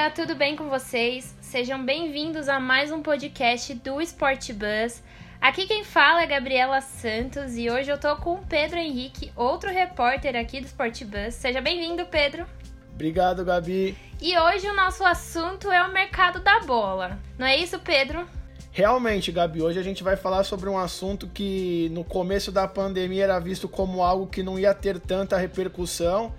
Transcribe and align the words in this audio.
galera, 0.00 0.14
tudo 0.14 0.34
bem 0.34 0.56
com 0.56 0.70
vocês? 0.70 1.36
Sejam 1.42 1.84
bem-vindos 1.84 2.48
a 2.48 2.58
mais 2.58 2.90
um 2.90 3.02
podcast 3.02 3.74
do 3.74 4.00
Sport 4.00 4.52
Bus. 4.52 5.02
Aqui 5.38 5.66
quem 5.66 5.84
fala 5.84 6.22
é 6.22 6.26
Gabriela 6.26 6.80
Santos 6.80 7.54
e 7.58 7.68
hoje 7.68 7.90
eu 7.90 7.98
tô 7.98 8.16
com 8.16 8.36
o 8.36 8.46
Pedro 8.46 8.78
Henrique, 8.78 9.30
outro 9.36 9.70
repórter 9.70 10.36
aqui 10.36 10.58
do 10.58 10.66
Sport 10.66 11.04
Bus. 11.04 11.34
Seja 11.34 11.60
bem-vindo, 11.60 12.06
Pedro. 12.06 12.46
Obrigado, 12.94 13.44
Gabi. 13.44 13.94
E 14.22 14.38
hoje 14.38 14.66
o 14.68 14.74
nosso 14.74 15.04
assunto 15.04 15.70
é 15.70 15.86
o 15.86 15.92
mercado 15.92 16.40
da 16.40 16.60
bola. 16.60 17.18
Não 17.38 17.46
é 17.46 17.58
isso, 17.58 17.78
Pedro? 17.80 18.24
Realmente, 18.72 19.30
Gabi, 19.30 19.60
hoje 19.60 19.78
a 19.78 19.82
gente 19.82 20.02
vai 20.02 20.16
falar 20.16 20.44
sobre 20.44 20.70
um 20.70 20.78
assunto 20.78 21.28
que 21.28 21.90
no 21.92 22.04
começo 22.04 22.50
da 22.50 22.66
pandemia 22.66 23.24
era 23.24 23.38
visto 23.38 23.68
como 23.68 24.02
algo 24.02 24.26
que 24.26 24.42
não 24.42 24.58
ia 24.58 24.72
ter 24.72 24.98
tanta 24.98 25.36
repercussão. 25.36 26.32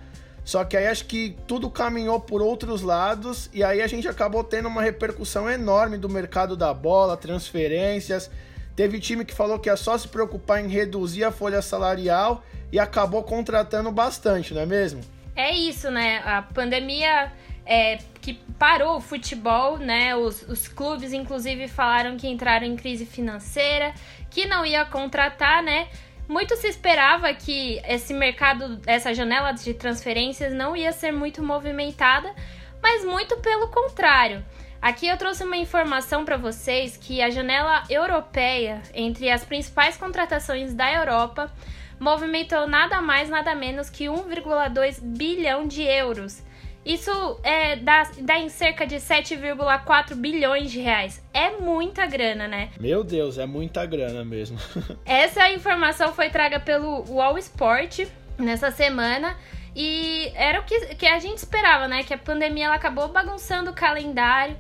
Só 0.44 0.64
que 0.64 0.76
aí 0.76 0.88
acho 0.88 1.06
que 1.06 1.38
tudo 1.48 1.70
caminhou 1.70 2.20
por 2.20 2.42
outros 2.42 2.82
lados 2.82 3.50
e 3.54 3.64
aí 3.64 3.82
a 3.82 3.88
gente 3.88 4.08
acabou 4.08 4.44
tendo 4.44 4.68
uma 4.68 4.82
repercussão 4.82 5.50
enorme 5.50 5.98
do 5.98 6.10
mercado 6.10 6.58
da 6.58 6.74
bola, 6.74 7.16
transferências. 7.16 8.30
Teve 8.76 9.00
time 9.00 9.24
que 9.24 9.34
falou 9.34 9.60
que 9.60 9.70
ia 9.70 9.78
só 9.78 9.98
se 9.98 10.08
preocupar 10.08 10.64
em 10.64 10.68
reduzir 10.68 11.24
a 11.24 11.32
folha 11.32 11.62
salarial 11.62 12.44
e 12.72 12.80
acabou 12.80 13.22
contratando 13.24 13.92
bastante, 13.92 14.54
não 14.54 14.62
é 14.62 14.66
mesmo? 14.66 15.02
É 15.36 15.54
isso, 15.54 15.92
né? 15.92 16.22
A 16.26 16.42
pandemia 16.42 17.32
é, 17.66 18.00
que 18.22 18.34
parou 18.58 18.98
o 18.98 19.02
futebol, 19.02 19.78
né? 19.78 20.16
Os, 20.16 20.42
os 20.44 20.68
clubes, 20.68 21.14
inclusive, 21.14 21.68
falaram 21.68 22.18
que 22.18 22.28
entraram 22.28 22.66
em 22.66 22.76
crise 22.76 23.06
financeira, 23.06 23.94
que 24.30 24.46
não 24.46 24.66
ia 24.66 24.86
contratar, 24.86 25.62
né? 25.62 25.88
Muito 26.32 26.56
se 26.56 26.66
esperava 26.70 27.34
que 27.34 27.82
esse 27.86 28.14
mercado, 28.14 28.80
essa 28.88 29.14
janela 29.14 29.52
de 29.52 29.74
transferências 29.74 30.54
não 30.54 30.78
ia 30.78 30.94
ser 30.94 31.12
muito 31.12 31.44
movimentada, 31.44 32.34
mas 32.82 33.04
muito 33.04 33.36
pelo 33.40 33.68
contrário. 33.68 34.42
Aqui 34.82 35.08
eu 35.10 35.18
trouxe 35.18 35.44
uma 35.44 35.58
informação 35.58 36.24
para 36.24 36.38
vocês 36.38 36.96
que 36.96 37.22
a 37.22 37.30
janela 37.30 37.84
europeia 37.90 38.82
entre 38.94 39.30
as 39.30 39.44
principais 39.44 39.98
contratações 39.98 40.74
da 40.74 40.90
Europa 40.94 41.52
movimentou 42.00 42.66
nada 42.66 43.02
mais 43.02 43.28
nada 43.28 43.54
menos 43.54 43.90
que 43.90 44.06
1,2 44.06 45.02
bilhão 45.02 45.68
de 45.68 45.84
euros. 45.84 46.42
Isso 46.84 47.40
é, 47.44 47.76
dá, 47.76 48.10
dá 48.22 48.40
em 48.40 48.50
cerca 48.50 48.88
de 48.88 48.96
7,4 48.96 50.16
bilhões 50.16 50.72
de 50.72 50.80
reais. 50.80 51.24
É 51.32 51.52
muita 51.52 52.08
grana, 52.08 52.48
né? 52.48 52.70
Meu 52.80 53.04
Deus, 53.04 53.38
é 53.38 53.46
muita 53.46 53.86
grana 53.86 54.26
mesmo. 54.26 54.58
Essa 55.06 55.52
informação 55.52 56.12
foi 56.14 56.30
traga 56.30 56.60
pelo 56.60 57.04
Wall 57.08 57.38
Sport 57.38 58.08
nessa 58.38 58.72
semana. 58.72 59.38
E 59.76 60.32
era 60.36 60.60
o 60.60 60.64
que, 60.64 60.96
que 60.96 61.06
a 61.06 61.20
gente 61.20 61.38
esperava, 61.38 61.88
né? 61.88 62.04
Que 62.04 62.14
a 62.14 62.18
pandemia 62.18 62.66
ela 62.66 62.76
acabou 62.76 63.08
bagunçando 63.08 63.70
o 63.70 63.74
calendário. 63.74 64.58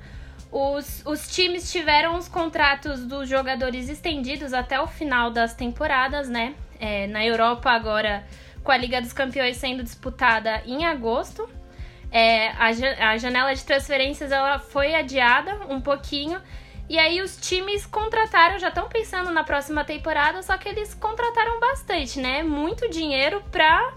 Os, 0.52 1.02
os 1.06 1.28
times 1.28 1.72
tiveram 1.72 2.18
os 2.18 2.28
contratos 2.28 3.06
dos 3.06 3.28
jogadores 3.28 3.90
estendidos 3.90 4.54
até 4.54 4.80
o 4.80 4.86
final 4.86 5.32
das 5.32 5.56
temporadas, 5.56 6.30
né? 6.30 6.54
É, 6.80 7.08
na 7.08 7.26
Europa, 7.26 7.72
agora, 7.72 8.24
com 8.64 8.72
a 8.72 8.78
Liga 8.78 9.02
dos 9.02 9.14
Campeões 9.14 9.58
sendo 9.58 9.82
disputada 9.82 10.62
em 10.66 10.86
agosto. 10.86 11.50
É, 12.12 12.50
a, 12.50 13.12
a 13.12 13.18
janela 13.18 13.56
de 13.56 13.64
transferências 13.64 14.32
ela 14.32 14.60
foi 14.60 14.94
adiada 14.94 15.66
um 15.70 15.80
pouquinho. 15.80 16.42
E 16.90 17.00
aí 17.00 17.22
os 17.22 17.38
times 17.38 17.86
contrataram, 17.86 18.60
já 18.60 18.68
estão 18.68 18.90
pensando 18.90 19.32
na 19.32 19.46
próxima 19.46 19.86
temporada, 19.86 20.44
só 20.44 20.58
que 20.58 20.68
eles 20.68 20.94
contrataram 20.94 21.58
bastante, 21.60 22.20
né? 22.20 22.44
Muito 22.44 22.90
dinheiro 22.90 23.42
para 23.50 23.94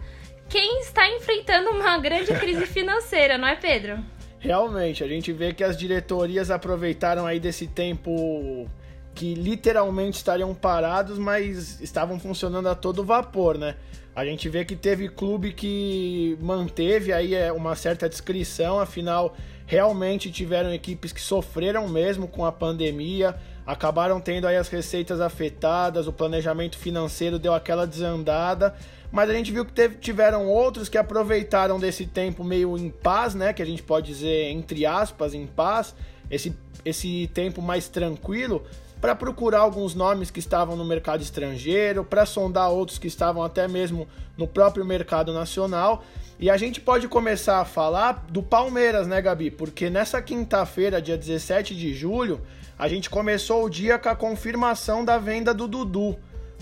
quem 0.48 0.80
está 0.80 1.08
enfrentando 1.10 1.70
uma 1.70 1.98
grande 1.98 2.32
crise 2.38 2.66
financeira, 2.66 3.36
não 3.36 3.48
é, 3.48 3.56
Pedro? 3.56 3.98
Realmente, 4.38 5.02
a 5.02 5.08
gente 5.08 5.32
vê 5.32 5.52
que 5.52 5.64
as 5.64 5.76
diretorias 5.76 6.50
aproveitaram 6.50 7.26
aí 7.26 7.40
desse 7.40 7.66
tempo 7.66 8.68
que 9.14 9.34
literalmente 9.34 10.16
estariam 10.16 10.54
parados, 10.54 11.18
mas 11.18 11.80
estavam 11.80 12.18
funcionando 12.18 12.68
a 12.68 12.74
todo 12.74 13.04
vapor, 13.04 13.56
né? 13.56 13.76
A 14.14 14.24
gente 14.24 14.48
vê 14.48 14.64
que 14.64 14.76
teve 14.76 15.08
clube 15.08 15.52
que 15.52 16.38
manteve 16.40 17.12
aí 17.12 17.34
é, 17.34 17.52
uma 17.52 17.74
certa 17.74 18.08
descrição, 18.08 18.78
afinal, 18.78 19.34
realmente 19.66 20.30
tiveram 20.30 20.72
equipes 20.72 21.12
que 21.12 21.20
sofreram 21.20 21.88
mesmo 21.88 22.28
com 22.28 22.44
a 22.44 22.52
pandemia, 22.52 23.34
acabaram 23.66 24.20
tendo 24.20 24.46
aí 24.46 24.56
as 24.56 24.68
receitas 24.68 25.20
afetadas, 25.20 26.06
o 26.06 26.12
planejamento 26.12 26.78
financeiro 26.78 27.38
deu 27.38 27.54
aquela 27.54 27.86
desandada, 27.86 28.74
mas 29.10 29.30
a 29.30 29.32
gente 29.32 29.50
viu 29.50 29.64
que 29.64 29.72
teve, 29.72 29.96
tiveram 29.96 30.46
outros 30.46 30.88
que 30.88 30.98
aproveitaram 30.98 31.78
desse 31.80 32.06
tempo 32.06 32.44
meio 32.44 32.76
em 32.76 32.90
paz, 32.90 33.34
né, 33.34 33.52
que 33.52 33.62
a 33.62 33.66
gente 33.66 33.82
pode 33.82 34.06
dizer 34.06 34.50
entre 34.50 34.84
aspas 34.86 35.34
em 35.34 35.46
paz, 35.46 35.94
esse, 36.30 36.54
esse 36.84 37.28
tempo 37.32 37.62
mais 37.62 37.88
tranquilo, 37.88 38.64
para 39.04 39.14
procurar 39.14 39.58
alguns 39.58 39.94
nomes 39.94 40.30
que 40.30 40.38
estavam 40.38 40.76
no 40.76 40.82
mercado 40.82 41.20
estrangeiro, 41.20 42.02
para 42.02 42.24
sondar 42.24 42.70
outros 42.70 42.96
que 42.96 43.06
estavam 43.06 43.42
até 43.42 43.68
mesmo 43.68 44.08
no 44.34 44.48
próprio 44.48 44.82
mercado 44.82 45.30
nacional. 45.30 46.02
E 46.40 46.48
a 46.48 46.56
gente 46.56 46.80
pode 46.80 47.06
começar 47.06 47.60
a 47.60 47.66
falar 47.66 48.24
do 48.30 48.42
Palmeiras, 48.42 49.06
né, 49.06 49.20
Gabi? 49.20 49.50
Porque 49.50 49.90
nessa 49.90 50.22
quinta-feira, 50.22 51.02
dia 51.02 51.18
17 51.18 51.76
de 51.76 51.92
julho, 51.92 52.40
a 52.78 52.88
gente 52.88 53.10
começou 53.10 53.66
o 53.66 53.68
dia 53.68 53.98
com 53.98 54.08
a 54.08 54.16
confirmação 54.16 55.04
da 55.04 55.18
venda 55.18 55.52
do 55.52 55.68
Dudu. 55.68 56.16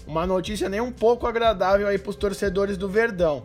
Uma 0.05 0.27
notícia 0.27 0.69
nem 0.69 0.81
um 0.81 0.91
pouco 0.91 1.29
agradável 1.29 1.87
aí 1.87 1.97
para 1.97 2.11
os 2.11 2.17
torcedores 2.17 2.77
do 2.77 2.89
Verdão. 2.89 3.45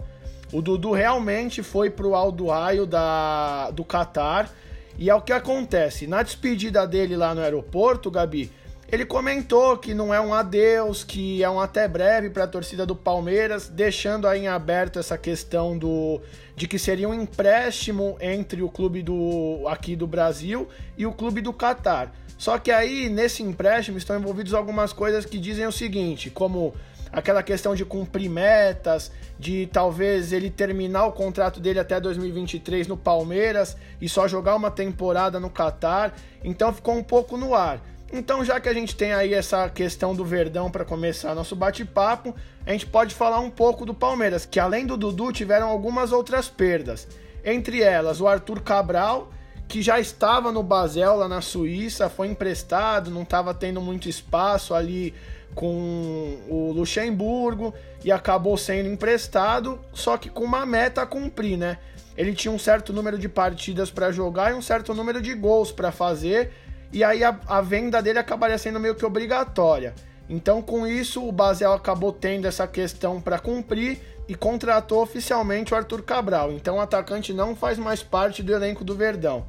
O 0.51 0.59
Dudu 0.59 0.91
realmente 0.91 1.61
foi 1.61 1.91
para 1.91 2.07
o 2.07 2.15
Aldo 2.15 2.47
Raio 2.47 2.87
da, 2.87 3.69
do 3.69 3.85
Catar. 3.85 4.49
E 4.97 5.07
é 5.07 5.13
o 5.13 5.21
que 5.21 5.33
acontece. 5.33 6.07
Na 6.07 6.23
despedida 6.23 6.87
dele 6.87 7.15
lá 7.15 7.35
no 7.35 7.41
aeroporto, 7.41 8.09
Gabi, 8.09 8.51
ele 8.89 9.05
comentou 9.05 9.77
que 9.77 9.93
não 9.93 10.13
é 10.13 10.21
um 10.21 10.33
adeus, 10.33 11.03
que 11.03 11.43
é 11.43 11.49
um 11.49 11.59
até 11.59 11.87
breve 11.87 12.29
para 12.29 12.45
a 12.45 12.47
torcida 12.47 12.85
do 12.85 12.95
Palmeiras, 12.95 13.67
deixando 13.67 14.27
aí 14.27 14.43
em 14.43 14.47
aberto 14.47 14.97
essa 14.97 15.17
questão 15.17 15.77
do 15.77 16.21
de 16.55 16.67
que 16.67 16.79
seria 16.79 17.07
um 17.07 17.13
empréstimo 17.13 18.17
entre 18.19 18.63
o 18.63 18.69
clube 18.69 19.03
do 19.03 19.63
aqui 19.67 19.95
do 19.95 20.07
Brasil 20.07 20.67
e 20.97 21.05
o 21.05 21.11
clube 21.11 21.41
do 21.41 21.53
Catar. 21.53 22.11
Só 22.37 22.57
que 22.57 22.71
aí 22.71 23.09
nesse 23.09 23.43
empréstimo 23.43 23.97
estão 23.97 24.17
envolvidos 24.17 24.53
algumas 24.53 24.93
coisas 24.93 25.25
que 25.25 25.37
dizem 25.37 25.67
o 25.67 25.71
seguinte, 25.71 26.29
como 26.29 26.73
aquela 27.11 27.43
questão 27.43 27.75
de 27.75 27.83
cumprir 27.83 28.29
metas, 28.29 29.11
de 29.37 29.67
talvez 29.71 30.31
ele 30.31 30.49
terminar 30.49 31.05
o 31.05 31.11
contrato 31.11 31.59
dele 31.59 31.79
até 31.79 31.99
2023 31.99 32.87
no 32.87 32.95
Palmeiras 32.97 33.75
e 33.99 34.07
só 34.07 34.27
jogar 34.27 34.55
uma 34.55 34.71
temporada 34.71 35.39
no 35.39 35.49
Catar. 35.49 36.15
Então 36.43 36.73
ficou 36.73 36.95
um 36.95 37.03
pouco 37.03 37.37
no 37.37 37.53
ar. 37.53 37.81
Então, 38.11 38.43
já 38.43 38.59
que 38.59 38.69
a 38.69 38.73
gente 38.73 38.95
tem 38.95 39.11
aí 39.13 39.33
essa 39.33 39.69
questão 39.69 40.15
do 40.15 40.23
Verdão 40.23 40.71
para 40.71 40.85
começar 40.85 41.35
nosso 41.35 41.55
bate-papo, 41.55 42.33
a 42.65 42.71
gente 42.71 42.85
pode 42.85 43.13
falar 43.13 43.39
um 43.39 43.49
pouco 43.49 43.85
do 43.85 43.93
Palmeiras, 43.93 44.45
que 44.45 44.59
além 44.59 44.85
do 44.85 44.95
Dudu 44.95 45.31
tiveram 45.33 45.67
algumas 45.67 46.11
outras 46.11 46.47
perdas. 46.47 47.07
Entre 47.43 47.81
elas, 47.81 48.21
o 48.21 48.27
Arthur 48.27 48.61
Cabral, 48.61 49.29
que 49.67 49.81
já 49.81 49.99
estava 49.99 50.51
no 50.51 50.63
Basel 50.63 51.17
lá 51.17 51.27
na 51.27 51.41
Suíça, 51.41 52.09
foi 52.09 52.27
emprestado, 52.27 53.11
não 53.11 53.23
estava 53.23 53.53
tendo 53.53 53.81
muito 53.81 54.07
espaço 54.07 54.73
ali 54.73 55.13
com 55.53 56.37
o 56.47 56.71
Luxemburgo 56.71 57.73
e 58.05 58.11
acabou 58.11 58.55
sendo 58.57 58.87
emprestado, 58.87 59.79
só 59.91 60.17
que 60.17 60.29
com 60.29 60.43
uma 60.43 60.65
meta 60.65 61.01
a 61.01 61.05
cumprir, 61.05 61.57
né? 61.57 61.77
Ele 62.15 62.33
tinha 62.33 62.51
um 62.51 62.59
certo 62.59 62.93
número 62.93 63.17
de 63.17 63.27
partidas 63.29 63.91
para 63.91 64.11
jogar 64.11 64.51
e 64.51 64.53
um 64.55 64.61
certo 64.61 64.93
número 64.93 65.21
de 65.21 65.33
gols 65.33 65.71
para 65.71 65.91
fazer 65.91 66.51
e 66.91 67.03
aí 67.03 67.23
a, 67.23 67.37
a 67.47 67.61
venda 67.61 68.01
dele 68.01 68.19
acabaria 68.19 68.57
sendo 68.57 68.79
meio 68.79 68.95
que 68.95 69.05
obrigatória. 69.05 69.93
Então, 70.29 70.61
com 70.61 70.85
isso, 70.85 71.25
o 71.25 71.31
Basel 71.31 71.71
acabou 71.71 72.11
tendo 72.11 72.47
essa 72.47 72.67
questão 72.67 73.21
para 73.21 73.39
cumprir 73.39 73.99
e 74.27 74.35
contratou 74.35 75.01
oficialmente 75.01 75.73
o 75.73 75.77
Arthur 75.77 76.01
Cabral. 76.03 76.51
Então, 76.51 76.77
o 76.77 76.81
atacante 76.81 77.33
não 77.33 77.55
faz 77.55 77.77
mais 77.77 78.03
parte 78.03 78.43
do 78.43 78.53
elenco 78.53 78.83
do 78.83 78.93
Verdão. 78.93 79.45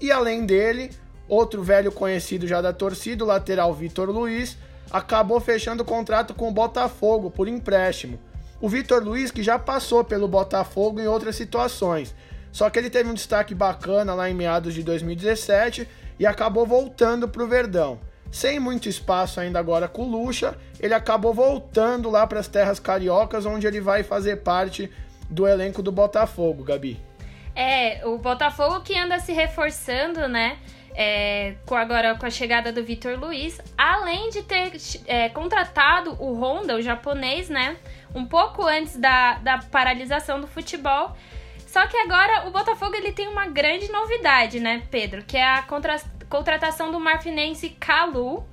E 0.00 0.12
além 0.12 0.46
dele, 0.46 0.90
outro 1.28 1.62
velho 1.62 1.90
conhecido 1.90 2.46
já 2.46 2.60
da 2.60 2.72
torcida, 2.72 3.24
o 3.24 3.26
lateral 3.26 3.74
Vitor 3.74 4.08
Luiz, 4.08 4.56
acabou 4.90 5.40
fechando 5.40 5.82
o 5.82 5.86
contrato 5.86 6.32
com 6.32 6.48
o 6.48 6.52
Botafogo 6.52 7.30
por 7.30 7.48
empréstimo. 7.48 8.18
O 8.60 8.68
Vitor 8.68 9.02
Luiz, 9.02 9.30
que 9.30 9.42
já 9.42 9.58
passou 9.58 10.04
pelo 10.04 10.28
Botafogo 10.28 11.00
em 11.00 11.08
outras 11.08 11.34
situações, 11.34 12.14
só 12.52 12.68
que 12.68 12.78
ele 12.78 12.90
teve 12.90 13.08
um 13.08 13.14
destaque 13.14 13.54
bacana 13.54 14.14
lá 14.14 14.28
em 14.28 14.34
meados 14.34 14.74
de 14.74 14.82
2017 14.82 15.88
e 16.20 16.26
acabou 16.26 16.66
voltando 16.66 17.26
para 17.26 17.42
o 17.42 17.48
Verdão. 17.48 17.98
Sem 18.30 18.60
muito 18.60 18.90
espaço 18.90 19.40
ainda 19.40 19.58
agora 19.58 19.88
com 19.88 20.02
o 20.02 20.08
Lucha, 20.08 20.54
ele 20.78 20.92
acabou 20.92 21.32
voltando 21.32 22.10
lá 22.10 22.26
para 22.26 22.38
as 22.38 22.46
terras 22.46 22.78
cariocas, 22.78 23.46
onde 23.46 23.66
ele 23.66 23.80
vai 23.80 24.02
fazer 24.02 24.36
parte 24.36 24.92
do 25.30 25.48
elenco 25.48 25.82
do 25.82 25.90
Botafogo, 25.90 26.62
Gabi. 26.62 27.00
É, 27.56 28.06
o 28.06 28.18
Botafogo 28.18 28.82
que 28.82 28.96
anda 28.96 29.18
se 29.18 29.32
reforçando, 29.32 30.28
né? 30.28 30.58
É, 30.94 31.54
com 31.66 31.74
agora 31.74 32.14
com 32.16 32.26
a 32.26 32.30
chegada 32.30 32.70
do 32.70 32.84
Vitor 32.84 33.18
Luiz, 33.18 33.60
além 33.78 34.28
de 34.28 34.42
ter 34.42 34.72
é, 35.06 35.28
contratado 35.30 36.16
o 36.20 36.34
Honda, 36.34 36.76
o 36.76 36.82
japonês, 36.82 37.48
né? 37.48 37.76
Um 38.14 38.26
pouco 38.26 38.66
antes 38.66 38.96
da, 38.96 39.38
da 39.38 39.58
paralisação 39.58 40.40
do 40.40 40.46
futebol, 40.46 41.16
Só 41.70 41.86
que 41.86 41.96
agora 41.96 42.48
o 42.48 42.50
Botafogo 42.50 42.96
ele 42.96 43.12
tem 43.12 43.28
uma 43.28 43.46
grande 43.46 43.92
novidade, 43.92 44.58
né, 44.58 44.82
Pedro? 44.90 45.22
Que 45.22 45.36
é 45.36 45.44
a 45.44 45.62
contra 45.62 46.00
contratação 46.28 46.90
do 46.90 46.98
marfinense 46.98 47.70
Kalu, 47.70 48.44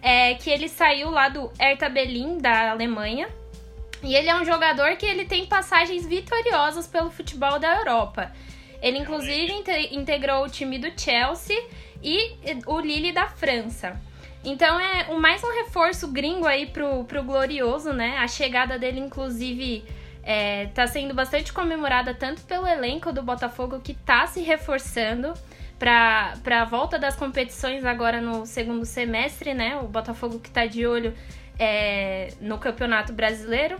é, 0.00 0.32
que 0.32 0.48
ele 0.48 0.66
saiu 0.66 1.10
lá 1.10 1.28
do 1.28 1.52
Hertha 1.60 1.90
Berlin, 1.90 2.38
da 2.38 2.70
Alemanha. 2.70 3.28
E 4.02 4.14
ele 4.14 4.30
é 4.30 4.34
um 4.34 4.46
jogador 4.46 4.96
que 4.96 5.04
ele 5.04 5.26
tem 5.26 5.44
passagens 5.44 6.06
vitoriosas 6.06 6.86
pelo 6.86 7.10
futebol 7.10 7.58
da 7.58 7.76
Europa. 7.76 8.32
Ele, 8.80 8.96
inclusive, 8.96 9.52
integrou 9.92 10.44
o 10.44 10.48
time 10.48 10.78
do 10.78 10.90
Chelsea 10.98 11.62
e 12.02 12.34
o 12.66 12.80
Lille 12.80 13.12
da 13.12 13.28
França. 13.28 14.00
Então 14.42 14.80
é 14.80 15.12
mais 15.12 15.44
um 15.44 15.52
reforço 15.52 16.08
gringo 16.08 16.46
aí 16.46 16.64
pro, 16.64 17.04
pro 17.04 17.22
Glorioso, 17.22 17.92
né? 17.92 18.16
A 18.16 18.26
chegada 18.26 18.78
dele, 18.78 19.00
inclusive, 19.00 19.84
é, 20.24 20.66
tá 20.66 20.86
sendo 20.86 21.14
bastante 21.14 21.52
comemorada 21.52 22.14
tanto 22.14 22.42
pelo 22.42 22.66
elenco 22.66 23.12
do 23.12 23.22
Botafogo 23.22 23.80
que 23.80 23.94
tá 23.94 24.26
se 24.26 24.40
reforçando 24.40 25.34
para 25.78 26.60
a 26.60 26.64
volta 26.64 26.98
das 26.98 27.14
competições 27.14 27.84
agora 27.84 28.20
no 28.20 28.46
segundo 28.46 28.84
semestre, 28.86 29.52
né? 29.52 29.76
O 29.76 29.86
Botafogo 29.86 30.38
que 30.38 30.50
tá 30.50 30.66
de 30.66 30.86
olho 30.86 31.12
é, 31.58 32.32
no 32.40 32.58
Campeonato 32.58 33.12
Brasileiro. 33.12 33.76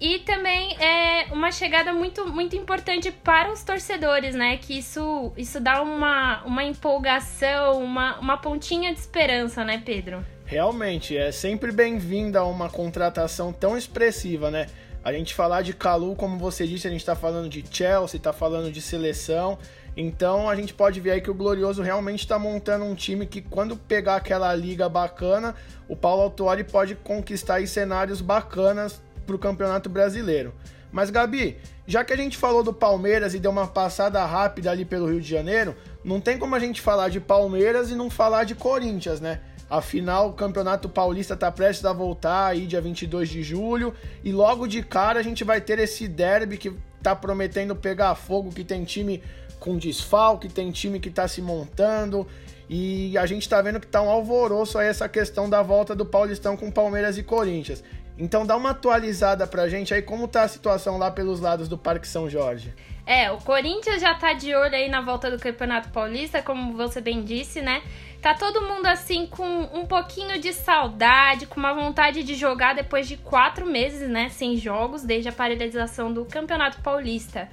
E 0.00 0.18
também 0.20 0.76
é 0.78 1.32
uma 1.32 1.50
chegada 1.50 1.92
muito, 1.92 2.26
muito 2.26 2.54
importante 2.56 3.10
para 3.10 3.50
os 3.50 3.62
torcedores, 3.62 4.34
né? 4.34 4.56
Que 4.58 4.78
isso, 4.78 5.32
isso 5.36 5.60
dá 5.60 5.82
uma, 5.82 6.42
uma 6.44 6.64
empolgação, 6.64 7.82
uma, 7.82 8.18
uma 8.18 8.36
pontinha 8.36 8.92
de 8.92 9.00
esperança, 9.00 9.64
né, 9.64 9.82
Pedro? 9.84 10.24
Realmente, 10.44 11.16
é 11.16 11.32
sempre 11.32 11.72
bem-vinda 11.72 12.44
uma 12.44 12.68
contratação 12.68 13.52
tão 13.52 13.78
expressiva, 13.78 14.50
né? 14.50 14.66
A 15.04 15.12
gente 15.12 15.34
falar 15.34 15.60
de 15.60 15.74
Calu, 15.74 16.16
como 16.16 16.38
você 16.38 16.66
disse, 16.66 16.88
a 16.88 16.90
gente 16.90 17.04
tá 17.04 17.14
falando 17.14 17.46
de 17.46 17.62
Chelsea, 17.70 18.18
tá 18.18 18.32
falando 18.32 18.72
de 18.72 18.80
seleção. 18.80 19.58
Então 19.94 20.48
a 20.48 20.56
gente 20.56 20.72
pode 20.72 20.98
ver 20.98 21.10
aí 21.10 21.20
que 21.20 21.30
o 21.30 21.34
Glorioso 21.34 21.82
realmente 21.82 22.20
está 22.20 22.38
montando 22.38 22.86
um 22.86 22.94
time 22.94 23.26
que, 23.26 23.42
quando 23.42 23.76
pegar 23.76 24.16
aquela 24.16 24.54
liga 24.54 24.88
bacana, 24.88 25.54
o 25.86 25.94
Paulo 25.94 26.22
Autuori 26.22 26.64
pode 26.64 26.94
conquistar 26.94 27.56
aí 27.56 27.66
cenários 27.66 28.22
bacanas 28.22 29.02
para 29.26 29.36
o 29.36 29.38
Campeonato 29.38 29.90
Brasileiro. 29.90 30.54
Mas, 30.90 31.10
Gabi, 31.10 31.58
já 31.86 32.02
que 32.02 32.14
a 32.14 32.16
gente 32.16 32.38
falou 32.38 32.62
do 32.62 32.72
Palmeiras 32.72 33.34
e 33.34 33.38
deu 33.38 33.50
uma 33.50 33.66
passada 33.66 34.24
rápida 34.24 34.70
ali 34.70 34.86
pelo 34.86 35.10
Rio 35.10 35.20
de 35.20 35.28
Janeiro, 35.28 35.76
não 36.02 36.18
tem 36.18 36.38
como 36.38 36.54
a 36.54 36.58
gente 36.58 36.80
falar 36.80 37.10
de 37.10 37.20
Palmeiras 37.20 37.90
e 37.90 37.94
não 37.94 38.08
falar 38.08 38.44
de 38.44 38.54
Corinthians, 38.54 39.20
né? 39.20 39.40
Afinal, 39.76 40.28
o 40.28 40.32
Campeonato 40.32 40.88
Paulista 40.88 41.34
está 41.34 41.50
prestes 41.50 41.84
a 41.84 41.92
voltar 41.92 42.46
aí 42.46 42.64
dia 42.64 42.80
22 42.80 43.28
de 43.28 43.42
julho 43.42 43.92
e 44.22 44.30
logo 44.30 44.68
de 44.68 44.84
cara 44.84 45.18
a 45.18 45.22
gente 45.22 45.42
vai 45.42 45.60
ter 45.60 45.80
esse 45.80 46.06
derby 46.06 46.56
que 46.56 46.72
tá 47.02 47.16
prometendo 47.16 47.74
pegar 47.74 48.14
fogo, 48.14 48.52
que 48.52 48.62
tem 48.62 48.84
time 48.84 49.20
com 49.58 49.76
desfalque, 49.76 50.48
tem 50.48 50.70
time 50.70 51.00
que 51.00 51.10
tá 51.10 51.26
se 51.26 51.42
montando 51.42 52.24
e 52.70 53.18
a 53.18 53.26
gente 53.26 53.48
tá 53.48 53.60
vendo 53.60 53.80
que 53.80 53.86
tá 53.88 54.00
um 54.00 54.08
alvoroço 54.08 54.78
aí 54.78 54.86
essa 54.86 55.08
questão 55.08 55.50
da 55.50 55.60
volta 55.60 55.92
do 55.92 56.06
Paulistão 56.06 56.56
com 56.56 56.70
Palmeiras 56.70 57.18
e 57.18 57.24
Corinthians. 57.24 57.82
Então 58.16 58.46
dá 58.46 58.56
uma 58.56 58.70
atualizada 58.70 59.44
pra 59.44 59.68
gente 59.68 59.92
aí 59.92 60.02
como 60.02 60.28
tá 60.28 60.44
a 60.44 60.48
situação 60.48 60.98
lá 60.98 61.10
pelos 61.10 61.40
lados 61.40 61.66
do 61.66 61.76
Parque 61.76 62.06
São 62.06 62.30
Jorge. 62.30 62.72
É, 63.06 63.30
o 63.30 63.36
Corinthians 63.38 64.00
já 64.00 64.14
tá 64.14 64.32
de 64.32 64.54
olho 64.54 64.74
aí 64.74 64.88
na 64.88 65.02
volta 65.02 65.30
do 65.30 65.38
Campeonato 65.38 65.90
Paulista, 65.90 66.42
como 66.42 66.72
você 66.72 67.00
bem 67.00 67.22
disse, 67.22 67.60
né? 67.60 67.82
Tá 68.22 68.32
todo 68.32 68.62
mundo 68.62 68.86
assim 68.86 69.26
com 69.26 69.44
um 69.74 69.84
pouquinho 69.84 70.38
de 70.40 70.54
saudade, 70.54 71.44
com 71.44 71.60
uma 71.60 71.74
vontade 71.74 72.22
de 72.22 72.34
jogar 72.34 72.74
depois 72.74 73.06
de 73.06 73.18
quatro 73.18 73.66
meses, 73.66 74.08
né? 74.08 74.30
Sem 74.30 74.56
jogos, 74.56 75.02
desde 75.02 75.28
a 75.28 75.32
paralisação 75.32 76.10
do 76.10 76.24
Campeonato 76.24 76.80
Paulista. 76.80 77.50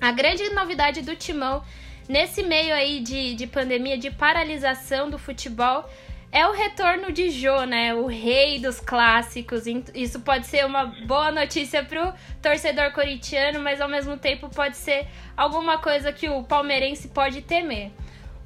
A 0.00 0.10
grande 0.12 0.48
novidade 0.54 1.02
do 1.02 1.14
Timão, 1.14 1.62
nesse 2.08 2.42
meio 2.42 2.72
aí 2.72 3.00
de, 3.00 3.34
de 3.34 3.46
pandemia, 3.46 3.98
de 3.98 4.10
paralisação 4.10 5.10
do 5.10 5.18
futebol, 5.18 5.84
é 6.32 6.46
o 6.46 6.52
retorno 6.52 7.10
de 7.10 7.30
Jô, 7.30 7.64
né? 7.64 7.92
O 7.94 8.06
rei 8.06 8.60
dos 8.60 8.78
clássicos. 8.78 9.64
Isso 9.94 10.20
pode 10.20 10.46
ser 10.46 10.64
uma 10.64 10.86
boa 11.06 11.32
notícia 11.32 11.84
pro 11.84 12.12
torcedor 12.40 12.92
corintiano, 12.92 13.60
mas 13.60 13.80
ao 13.80 13.88
mesmo 13.88 14.16
tempo 14.16 14.48
pode 14.48 14.76
ser 14.76 15.06
alguma 15.36 15.78
coisa 15.78 16.12
que 16.12 16.28
o 16.28 16.44
palmeirense 16.44 17.08
pode 17.08 17.42
temer. 17.42 17.90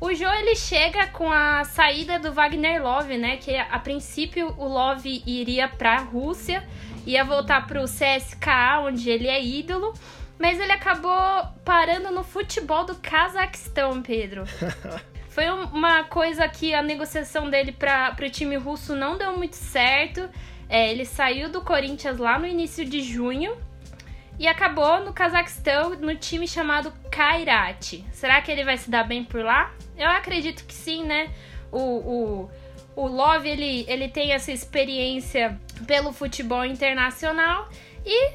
O 0.01 0.13
Jô 0.15 0.31
ele 0.33 0.57
chega 0.57 1.07
com 1.09 1.31
a 1.31 1.65
saída 1.65 2.19
do 2.19 2.33
Wagner 2.33 2.83
Love, 2.83 3.19
né? 3.19 3.37
Que 3.37 3.57
a 3.57 3.79
princípio 3.79 4.55
o 4.59 4.67
Love 4.67 5.23
iria 5.27 5.69
para 5.69 5.97
a 5.97 6.01
Rússia, 6.01 6.67
ia 7.07 7.23
voltar 7.23 7.67
para 7.67 7.81
o 7.81 7.85
CSKA, 7.85 8.81
onde 8.81 9.11
ele 9.11 9.29
é 9.29 9.43
ídolo, 9.43 9.93
mas 10.39 10.59
ele 10.59 10.73
acabou 10.73 11.47
parando 11.65 12.11
no 12.11 12.25
futebol 12.25 12.85
do 12.85 12.95
Cazaquistão, 12.97 14.03
Pedro. 14.03 14.45
Foi 15.35 15.51
uma 15.51 16.05
coisa 16.05 16.49
que 16.49 16.73
a 16.73 16.81
negociação 16.81 17.51
dele 17.51 17.73
para 17.73 18.15
o 18.23 18.31
time 18.31 18.55
russo 18.55 18.95
não 18.95 19.19
deu 19.19 19.37
muito 19.37 19.57
certo. 19.57 20.31
É, 20.69 20.93
ele 20.93 21.05
saiu 21.05 21.49
do 21.49 21.61
Corinthians 21.61 22.19
lá 22.19 22.39
no 22.39 22.47
início 22.47 22.85
de 22.85 23.03
junho 23.03 23.57
e 24.39 24.47
acabou 24.47 25.01
no 25.01 25.13
Cazaquistão 25.13 25.91
no 25.97 26.15
time 26.15 26.47
chamado 26.47 26.93
Kairat. 27.11 28.05
Será 28.13 28.41
que 28.41 28.53
ele 28.53 28.65
vai 28.65 28.79
se 28.79 28.89
dar 28.89 29.03
bem 29.03 29.25
por 29.25 29.43
lá? 29.43 29.75
Eu 29.99 30.09
acredito 30.09 30.65
que 30.65 30.73
sim, 30.73 31.03
né? 31.03 31.29
O, 31.73 31.81
o, 31.81 32.51
o 32.95 33.09
Love 33.09 33.49
ele, 33.49 33.85
ele 33.89 34.09
tem 34.09 34.31
essa 34.31 34.53
experiência 34.53 35.59
pelo 35.85 36.13
futebol 36.13 36.65
internacional 36.65 37.69
e 38.07 38.35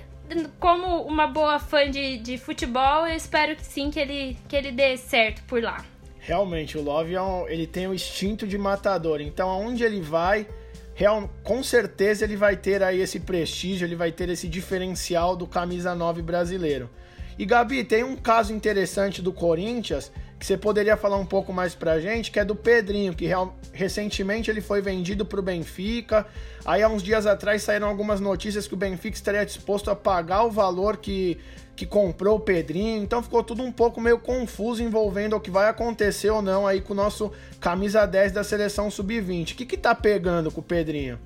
como 0.59 1.03
uma 1.03 1.27
boa 1.27 1.59
fã 1.59 1.89
de, 1.89 2.17
de 2.17 2.37
futebol, 2.37 3.07
eu 3.07 3.15
espero 3.15 3.55
que 3.55 3.63
sim 3.63 3.89
que 3.89 4.01
ele, 4.01 4.37
que 4.49 4.55
ele 4.57 4.73
dê 4.73 4.97
certo 4.97 5.41
por 5.43 5.63
lá. 5.63 5.77
Realmente, 6.19 6.77
o 6.77 6.81
Love 6.81 7.15
é 7.15 7.21
um, 7.21 7.47
ele 7.47 7.65
tem 7.65 7.87
o 7.87 7.93
instinto 7.93 8.45
de 8.45 8.57
matador. 8.57 9.21
Então, 9.21 9.49
aonde 9.49 9.83
ele 9.83 10.01
vai, 10.01 10.47
real, 10.93 11.29
com 11.43 11.63
certeza 11.63 12.25
ele 12.25 12.35
vai 12.35 12.57
ter 12.57 12.83
aí 12.83 12.99
esse 12.99 13.19
prestígio, 13.19 13.85
ele 13.85 13.95
vai 13.95 14.11
ter 14.11 14.29
esse 14.29 14.47
diferencial 14.47 15.35
do 15.35 15.47
camisa 15.47 15.95
9 15.95 16.21
brasileiro. 16.21 16.89
E 17.37 17.45
Gabi, 17.45 17.85
tem 17.85 18.03
um 18.03 18.17
caso 18.17 18.53
interessante 18.53 19.21
do 19.21 19.31
Corinthians 19.31 20.11
que 20.37 20.45
você 20.45 20.57
poderia 20.57 20.95
falar 20.95 21.17
um 21.17 21.25
pouco 21.25 21.51
mais 21.51 21.75
pra 21.75 21.99
gente, 21.99 22.31
que 22.31 22.39
é 22.39 22.45
do 22.45 22.55
Pedrinho, 22.55 23.13
que 23.13 23.25
real, 23.25 23.57
recentemente 23.73 24.49
ele 24.49 24.61
foi 24.61 24.81
vendido 24.81 25.25
pro 25.25 25.41
Benfica. 25.41 26.25
Aí 26.69 26.83
há 26.83 26.87
uns 26.87 27.01
dias 27.01 27.25
atrás 27.25 27.63
saíram 27.63 27.87
algumas 27.87 28.19
notícias 28.21 28.67
que 28.67 28.75
o 28.75 28.77
Benfica 28.77 29.15
estaria 29.15 29.43
disposto 29.43 29.89
a 29.89 29.95
pagar 29.95 30.43
o 30.43 30.51
valor 30.51 30.97
que 30.97 31.39
que 31.75 31.85
comprou 31.85 32.35
o 32.35 32.39
Pedrinho, 32.41 33.01
então 33.01 33.23
ficou 33.23 33.41
tudo 33.41 33.63
um 33.63 33.71
pouco 33.71 34.01
meio 34.01 34.19
confuso 34.19 34.83
envolvendo 34.83 35.37
o 35.37 35.39
que 35.39 35.49
vai 35.49 35.69
acontecer 35.69 36.29
ou 36.29 36.41
não 36.41 36.67
aí 36.67 36.81
com 36.81 36.91
o 36.91 36.95
nosso 36.95 37.31
camisa 37.59 38.05
10 38.05 38.33
da 38.33 38.43
seleção 38.43 38.91
sub-20. 38.91 39.53
O 39.53 39.55
que 39.55 39.65
que 39.65 39.77
tá 39.77 39.95
pegando 39.95 40.51
com 40.51 40.59
o 40.59 40.63
Pedrinho? 40.63 41.17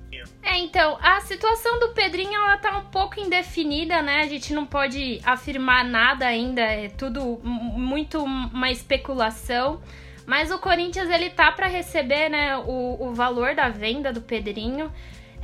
É, 0.44 0.56
então, 0.56 0.96
a 1.02 1.20
situação 1.22 1.80
do 1.80 1.88
Pedrinho 1.88 2.40
ela 2.40 2.56
tá 2.56 2.78
um 2.78 2.84
pouco 2.84 3.18
indefinida, 3.18 4.00
né? 4.00 4.20
A 4.20 4.28
gente 4.28 4.54
não 4.54 4.64
pode 4.64 5.20
afirmar 5.24 5.84
nada 5.84 6.24
ainda, 6.24 6.62
é 6.62 6.88
tudo 6.88 7.40
muito 7.42 8.22
uma 8.22 8.70
especulação. 8.70 9.82
Mas 10.24 10.52
o 10.52 10.58
Corinthians 10.58 11.10
ele 11.10 11.30
tá 11.30 11.50
para 11.50 11.66
receber, 11.66 12.28
né, 12.30 12.56
o, 12.56 13.08
o 13.08 13.12
valor 13.12 13.54
da 13.56 13.68
venda 13.68 14.12
do 14.12 14.22
Pedrinho. 14.22 14.90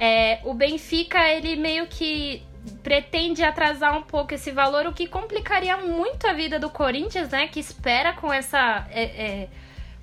É, 0.01 0.41
o 0.45 0.55
Benfica 0.55 1.29
ele 1.29 1.57
meio 1.57 1.87
que 1.87 2.43
pretende 2.83 3.43
atrasar 3.43 3.95
um 3.95 4.03
pouco 4.03 4.33
esse 4.33 4.51
valor, 4.51 4.87
o 4.87 4.95
que 4.95 5.07
complicaria 5.07 5.77
muito 5.77 6.27
a 6.27 6.33
vida 6.33 6.59
do 6.59 6.71
Corinthians, 6.71 7.29
né? 7.29 7.47
Que 7.49 7.61
espera 7.61 8.15
com 8.15 8.33
essa. 8.33 8.89
É, 8.91 9.03
é, 9.03 9.49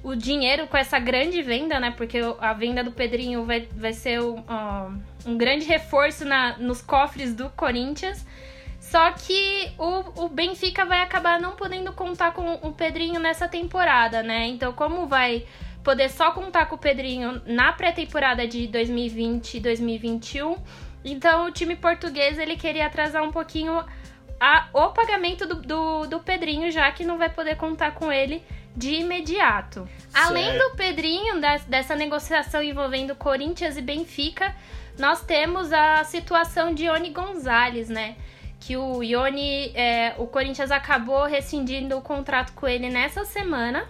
o 0.04 0.16
dinheiro 0.16 0.68
com 0.68 0.78
essa 0.78 1.00
grande 1.00 1.42
venda, 1.42 1.80
né? 1.80 1.92
Porque 1.98 2.20
a 2.40 2.54
venda 2.54 2.84
do 2.84 2.92
Pedrinho 2.92 3.44
vai, 3.44 3.68
vai 3.76 3.92
ser 3.92 4.22
um, 4.22 4.44
um 5.26 5.36
grande 5.36 5.66
reforço 5.66 6.24
na, 6.24 6.56
nos 6.60 6.80
cofres 6.80 7.34
do 7.34 7.50
Corinthians. 7.50 8.24
Só 8.80 9.12
que 9.12 9.72
o, 9.80 10.26
o 10.26 10.30
Benfica 10.30 10.86
vai 10.86 11.02
acabar 11.02 11.42
não 11.42 11.54
podendo 11.56 11.92
contar 11.92 12.32
com 12.32 12.54
o 12.62 12.72
Pedrinho 12.72 13.20
nessa 13.20 13.48
temporada, 13.48 14.22
né? 14.22 14.46
Então, 14.46 14.72
como 14.72 15.08
vai 15.08 15.46
poder 15.88 16.10
só 16.10 16.32
contar 16.32 16.66
com 16.66 16.76
o 16.76 16.78
Pedrinho 16.78 17.42
na 17.46 17.72
pré-temporada 17.72 18.46
de 18.46 18.68
2020 18.68 19.54
e 19.54 19.60
2021 19.62 20.58
então 21.06 21.46
o 21.46 21.52
time 21.52 21.78
português 21.78 22.38
ele 22.38 22.58
queria 22.58 22.88
atrasar 22.88 23.24
um 23.24 23.32
pouquinho 23.32 23.82
a, 24.38 24.68
o 24.74 24.90
pagamento 24.90 25.48
do, 25.48 25.56
do, 25.56 26.08
do, 26.08 26.20
Pedrinho, 26.20 26.70
já 26.72 26.92
que 26.92 27.06
não 27.06 27.18
vai 27.18 27.30
poder 27.30 27.56
contar 27.56 27.92
com 27.92 28.12
ele 28.12 28.44
de 28.76 28.96
imediato. 28.96 29.88
Certo. 30.10 30.28
Além 30.28 30.58
do 30.58 30.76
Pedrinho, 30.76 31.40
da, 31.40 31.56
dessa 31.58 31.96
negociação 31.96 32.62
envolvendo 32.62 33.16
Corinthians 33.16 33.78
e 33.78 33.82
Benfica, 33.82 34.54
nós 35.00 35.24
temos 35.24 35.72
a 35.72 36.04
situação 36.04 36.74
de 36.74 36.84
Ione 36.86 37.12
Gonzalez, 37.12 37.88
né? 37.88 38.16
Que 38.60 38.76
o 38.76 39.02
Ione, 39.02 39.72
é, 39.74 40.14
o 40.18 40.28
Corinthians 40.28 40.70
acabou 40.70 41.24
rescindindo 41.26 41.98
o 41.98 42.02
contrato 42.02 42.52
com 42.54 42.68
ele 42.68 42.90
nessa 42.90 43.24
semana. 43.24 43.88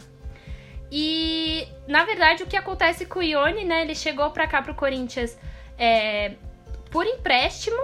E, 0.91 1.67
na 1.87 2.05
verdade, 2.05 2.43
o 2.43 2.47
que 2.47 2.55
acontece 2.55 3.05
com 3.05 3.19
o 3.19 3.23
Ione, 3.23 3.65
né? 3.65 3.81
Ele 3.81 3.95
chegou 3.95 4.29
para 4.31 4.47
cá 4.47 4.61
pro 4.61 4.73
Corinthians 4.73 5.37
é, 5.77 6.33
por 6.89 7.05
empréstimo. 7.05 7.77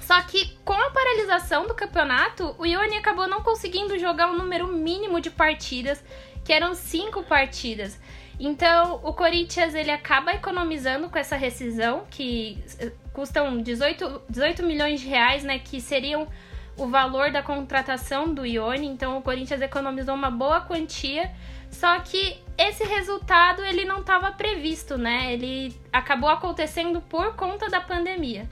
Só 0.00 0.20
que 0.22 0.56
com 0.64 0.74
a 0.74 0.90
paralisação 0.90 1.66
do 1.66 1.74
campeonato, 1.74 2.54
o 2.58 2.66
Ione 2.66 2.96
acabou 2.96 3.26
não 3.26 3.42
conseguindo 3.42 3.98
jogar 3.98 4.30
um 4.30 4.36
número 4.36 4.68
mínimo 4.68 5.20
de 5.20 5.30
partidas, 5.30 6.04
que 6.44 6.52
eram 6.52 6.74
cinco 6.74 7.22
partidas. 7.22 7.98
Então, 8.38 9.00
o 9.02 9.12
Corinthians 9.12 9.74
ele 9.74 9.90
acaba 9.90 10.34
economizando 10.34 11.08
com 11.08 11.18
essa 11.18 11.36
rescisão, 11.36 12.04
que 12.10 12.62
eh, 12.78 12.92
custam 13.12 13.62
18, 13.62 14.22
18 14.28 14.62
milhões 14.64 15.00
de 15.00 15.06
reais, 15.06 15.44
né? 15.44 15.58
Que 15.58 15.80
seriam 15.80 16.28
o 16.76 16.86
valor 16.86 17.30
da 17.30 17.42
contratação 17.42 18.32
do 18.32 18.44
Ione. 18.44 18.86
Então, 18.86 19.18
o 19.18 19.22
Corinthians 19.22 19.60
economizou 19.60 20.14
uma 20.14 20.30
boa 20.30 20.60
quantia. 20.60 21.30
Só 21.70 21.98
que 22.00 22.38
esse 22.56 22.84
resultado 22.84 23.64
ele 23.64 23.84
não 23.84 24.00
estava 24.00 24.30
previsto, 24.32 24.96
né? 24.96 25.32
Ele 25.32 25.74
acabou 25.92 26.30
acontecendo 26.30 27.00
por 27.00 27.34
conta 27.34 27.68
da 27.68 27.80
pandemia. 27.80 28.48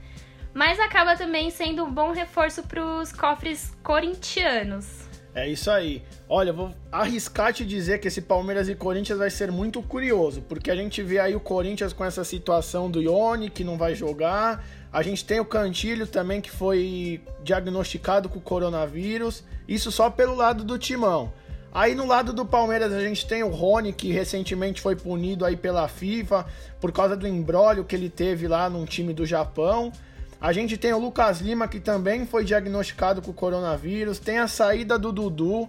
Mas 0.53 0.79
acaba 0.79 1.15
também 1.15 1.49
sendo 1.49 1.83
um 1.83 1.91
bom 1.91 2.11
reforço 2.11 2.63
para 2.63 2.83
os 2.83 3.11
cofres 3.11 3.75
corintianos. 3.81 5.07
É 5.35 5.49
isso 5.49 5.71
aí. 5.71 6.03
Olha, 6.29 6.53
vou 6.53 6.71
arriscar 6.91 7.51
te 7.51 7.65
dizer 7.65 7.99
que 7.99 8.07
esse 8.07 8.21
Palmeiras 8.21 8.69
e 8.69 8.75
Corinthians 8.75 9.17
vai 9.17 9.31
ser 9.31 9.51
muito 9.51 9.81
curioso, 9.81 10.43
porque 10.43 10.69
a 10.69 10.75
gente 10.75 11.01
vê 11.01 11.17
aí 11.17 11.35
o 11.35 11.39
Corinthians 11.39 11.91
com 11.91 12.05
essa 12.05 12.23
situação 12.23 12.89
do 12.89 13.01
Ione, 13.01 13.49
que 13.49 13.63
não 13.63 13.75
vai 13.75 13.95
jogar. 13.95 14.63
A 14.93 15.01
gente 15.01 15.25
tem 15.25 15.39
o 15.39 15.45
Cantilho 15.45 16.05
também, 16.05 16.39
que 16.39 16.51
foi 16.51 17.19
diagnosticado 17.43 18.29
com 18.29 18.39
coronavírus. 18.39 19.43
Isso 19.67 19.91
só 19.91 20.07
pelo 20.07 20.35
lado 20.35 20.63
do 20.63 20.77
timão. 20.77 21.33
Aí 21.73 21.95
no 21.95 22.05
lado 22.05 22.31
do 22.31 22.45
Palmeiras 22.45 22.93
a 22.93 23.01
gente 23.01 23.25
tem 23.25 23.41
o 23.41 23.49
Rony, 23.49 23.91
que 23.91 24.11
recentemente 24.11 24.79
foi 24.79 24.95
punido 24.95 25.43
aí 25.43 25.57
pela 25.57 25.87
FIFA 25.87 26.45
por 26.79 26.91
causa 26.91 27.17
do 27.17 27.27
embrólio 27.27 27.83
que 27.83 27.95
ele 27.95 28.07
teve 28.07 28.47
lá 28.47 28.69
num 28.69 28.85
time 28.85 29.11
do 29.11 29.25
Japão. 29.25 29.91
A 30.39 30.53
gente 30.53 30.77
tem 30.77 30.93
o 30.93 30.99
Lucas 30.99 31.41
Lima, 31.41 31.67
que 31.67 31.79
também 31.79 32.27
foi 32.27 32.45
diagnosticado 32.45 33.23
com 33.23 33.33
coronavírus. 33.33 34.19
Tem 34.19 34.37
a 34.37 34.47
saída 34.47 34.99
do 34.99 35.11
Dudu. 35.11 35.67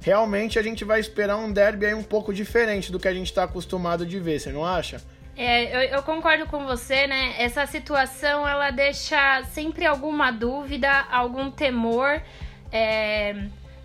Realmente 0.00 0.58
a 0.58 0.62
gente 0.62 0.84
vai 0.84 0.98
esperar 0.98 1.36
um 1.36 1.52
derby 1.52 1.86
aí 1.86 1.94
um 1.94 2.02
pouco 2.02 2.34
diferente 2.34 2.90
do 2.90 2.98
que 2.98 3.06
a 3.06 3.14
gente 3.14 3.28
está 3.28 3.44
acostumado 3.44 4.04
de 4.04 4.18
ver, 4.18 4.40
você 4.40 4.50
não 4.50 4.66
acha? 4.66 5.00
É, 5.36 5.76
eu, 5.76 5.96
eu, 5.96 6.02
concordo 6.02 6.46
com 6.46 6.64
você, 6.64 7.06
né? 7.06 7.34
Essa 7.38 7.66
situação 7.66 8.46
ela 8.46 8.70
deixa 8.70 9.42
sempre 9.44 9.84
alguma 9.84 10.30
dúvida, 10.30 10.90
algum 11.10 11.50
temor. 11.50 12.22
É, 12.70 13.34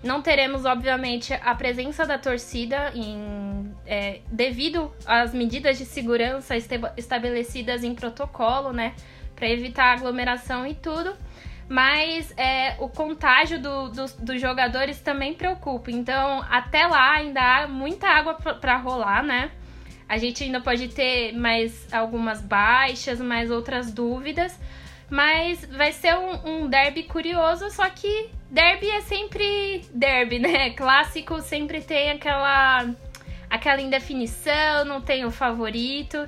não 0.04 0.22
teremos, 0.22 0.66
obviamente, 0.66 1.34
a 1.34 1.56
presença 1.56 2.06
da 2.06 2.18
torcida 2.18 2.92
em, 2.94 3.74
é, 3.86 4.20
devido 4.32 4.94
às 5.06 5.34
medidas 5.34 5.78
de 5.78 5.86
segurança 5.86 6.56
estabelecidas 6.96 7.84
em 7.84 7.96
protocolo, 7.96 8.72
né? 8.72 8.94
para 9.40 9.50
evitar 9.50 9.94
aglomeração 9.94 10.68
e 10.68 10.76
tudo. 10.76 11.16
Mas 11.68 12.34
é, 12.36 12.76
o 12.80 12.90
contágio 12.90 13.60
do, 13.60 13.90
do, 13.90 14.06
dos 14.20 14.42
jogadores 14.42 15.00
também 15.00 15.34
preocupa. 15.34 15.90
Então, 15.92 16.44
até 16.50 16.86
lá 16.86 17.14
ainda 17.14 17.42
há 17.42 17.68
muita 17.68 18.08
água 18.08 18.34
para 18.34 18.76
rolar, 18.78 19.24
né? 19.24 19.52
A 20.10 20.18
gente 20.18 20.44
ainda 20.44 20.60
pode 20.60 20.88
ter 20.88 21.34
mais 21.34 21.88
algumas 21.94 22.42
baixas, 22.42 23.22
mais 23.22 23.52
outras 23.52 23.94
dúvidas. 23.94 24.60
Mas 25.08 25.64
vai 25.66 25.92
ser 25.92 26.16
um, 26.16 26.64
um 26.64 26.68
derby 26.68 27.04
curioso, 27.04 27.70
só 27.70 27.88
que 27.90 28.30
derby 28.50 28.90
é 28.90 29.02
sempre 29.02 29.86
derby, 29.94 30.40
né? 30.40 30.72
Clássico 30.78 31.42
sempre 31.42 31.82
tem 31.82 32.10
aquela, 32.12 32.90
aquela 33.50 33.82
indefinição, 33.82 34.84
não 34.86 35.00
tem 35.00 35.26
o 35.26 35.32
favorito. 35.32 36.28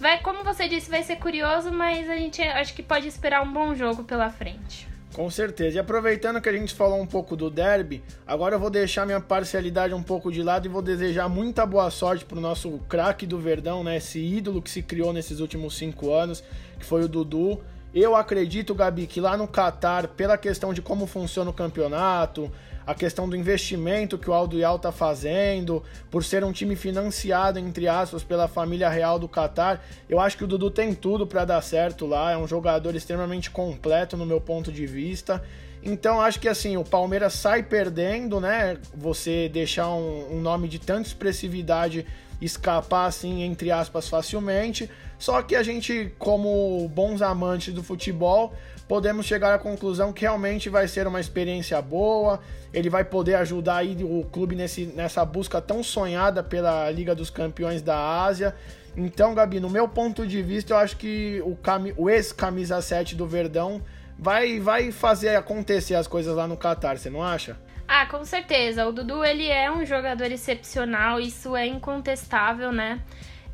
Vai, 0.00 0.20
como 0.20 0.42
você 0.42 0.66
disse, 0.66 0.90
vai 0.90 1.02
ser 1.02 1.16
curioso, 1.16 1.70
mas 1.70 2.08
a 2.08 2.16
gente 2.16 2.40
acho 2.40 2.74
que 2.74 2.82
pode 2.82 3.08
esperar 3.08 3.42
um 3.42 3.52
bom 3.52 3.74
jogo 3.74 4.04
pela 4.04 4.30
frente. 4.30 4.88
Com 5.14 5.30
certeza. 5.30 5.76
E 5.76 5.80
aproveitando 5.80 6.40
que 6.40 6.48
a 6.48 6.52
gente 6.52 6.74
falou 6.74 7.00
um 7.00 7.06
pouco 7.06 7.34
do 7.34 7.50
derby, 7.50 8.02
agora 8.26 8.54
eu 8.54 8.60
vou 8.60 8.70
deixar 8.70 9.06
minha 9.06 9.20
parcialidade 9.20 9.94
um 9.94 10.02
pouco 10.02 10.30
de 10.30 10.42
lado 10.42 10.66
e 10.66 10.68
vou 10.68 10.82
desejar 10.82 11.28
muita 11.28 11.66
boa 11.66 11.90
sorte 11.90 12.24
pro 12.24 12.40
nosso 12.40 12.78
craque 12.88 13.26
do 13.26 13.38
Verdão, 13.38 13.82
né? 13.82 13.96
Esse 13.96 14.20
ídolo 14.20 14.62
que 14.62 14.70
se 14.70 14.82
criou 14.82 15.12
nesses 15.12 15.40
últimos 15.40 15.76
cinco 15.76 16.12
anos, 16.12 16.44
que 16.78 16.84
foi 16.84 17.02
o 17.02 17.08
Dudu. 17.08 17.60
Eu 17.94 18.14
acredito, 18.14 18.74
Gabi, 18.74 19.06
que 19.06 19.20
lá 19.20 19.36
no 19.36 19.48
Catar, 19.48 20.08
pela 20.08 20.36
questão 20.36 20.74
de 20.74 20.82
como 20.82 21.06
funciona 21.06 21.50
o 21.50 21.54
campeonato, 21.54 22.52
a 22.88 22.94
questão 22.94 23.28
do 23.28 23.36
investimento 23.36 24.16
que 24.16 24.30
o 24.30 24.32
Aldo 24.32 24.58
Yal 24.58 24.76
está 24.76 24.90
fazendo, 24.90 25.82
por 26.10 26.24
ser 26.24 26.42
um 26.42 26.50
time 26.50 26.74
financiado, 26.74 27.58
entre 27.58 27.86
aspas, 27.86 28.24
pela 28.24 28.48
família 28.48 28.88
real 28.88 29.18
do 29.18 29.28
Qatar, 29.28 29.82
eu 30.08 30.18
acho 30.18 30.38
que 30.38 30.44
o 30.44 30.46
Dudu 30.46 30.70
tem 30.70 30.94
tudo 30.94 31.26
para 31.26 31.44
dar 31.44 31.60
certo 31.60 32.06
lá, 32.06 32.32
é 32.32 32.36
um 32.38 32.48
jogador 32.48 32.94
extremamente 32.94 33.50
completo 33.50 34.16
no 34.16 34.24
meu 34.24 34.40
ponto 34.40 34.72
de 34.72 34.86
vista. 34.86 35.44
Então 35.82 36.18
acho 36.18 36.40
que 36.40 36.48
assim, 36.48 36.78
o 36.78 36.82
Palmeiras 36.82 37.34
sai 37.34 37.62
perdendo, 37.62 38.40
né? 38.40 38.78
Você 38.94 39.50
deixar 39.50 39.90
um, 39.90 40.38
um 40.38 40.40
nome 40.40 40.66
de 40.66 40.78
tanta 40.78 41.08
expressividade 41.08 42.06
escapar 42.40 43.04
assim, 43.04 43.42
entre 43.42 43.70
aspas, 43.70 44.08
facilmente. 44.08 44.90
Só 45.18 45.42
que 45.42 45.54
a 45.54 45.62
gente, 45.62 46.10
como 46.18 46.88
bons 46.88 47.20
amantes 47.20 47.74
do 47.74 47.82
futebol, 47.82 48.54
podemos 48.88 49.26
chegar 49.26 49.54
à 49.54 49.58
conclusão 49.58 50.12
que 50.12 50.22
realmente 50.22 50.70
vai 50.70 50.88
ser 50.88 51.06
uma 51.06 51.20
experiência 51.20 51.80
boa. 51.82 52.40
Ele 52.72 52.88
vai 52.88 53.04
poder 53.04 53.34
ajudar 53.34 53.76
aí 53.76 53.96
o 54.02 54.24
clube 54.24 54.56
nesse, 54.56 54.86
nessa 54.86 55.24
busca 55.24 55.60
tão 55.60 55.82
sonhada 55.82 56.42
pela 56.42 56.90
Liga 56.90 57.14
dos 57.14 57.28
Campeões 57.28 57.82
da 57.82 58.24
Ásia. 58.24 58.54
Então, 58.96 59.34
Gabi, 59.34 59.60
no 59.60 59.70
meu 59.70 59.86
ponto 59.86 60.26
de 60.26 60.42
vista, 60.42 60.72
eu 60.72 60.78
acho 60.78 60.96
que 60.96 61.40
o, 61.44 61.56
o 61.96 62.10
ex-camisa 62.10 62.80
7 62.80 63.14
do 63.14 63.26
Verdão 63.26 63.82
vai, 64.18 64.58
vai 64.58 64.90
fazer 64.90 65.36
acontecer 65.36 65.94
as 65.94 66.08
coisas 66.08 66.34
lá 66.34 66.48
no 66.48 66.56
Qatar, 66.56 66.98
você 66.98 67.08
não 67.08 67.22
acha? 67.22 67.56
Ah, 67.86 68.06
com 68.06 68.24
certeza. 68.24 68.86
O 68.86 68.92
Dudu 68.92 69.24
ele 69.24 69.46
é 69.46 69.70
um 69.70 69.84
jogador 69.86 70.30
excepcional, 70.32 71.20
isso 71.20 71.54
é 71.54 71.66
incontestável, 71.66 72.72
né? 72.72 73.00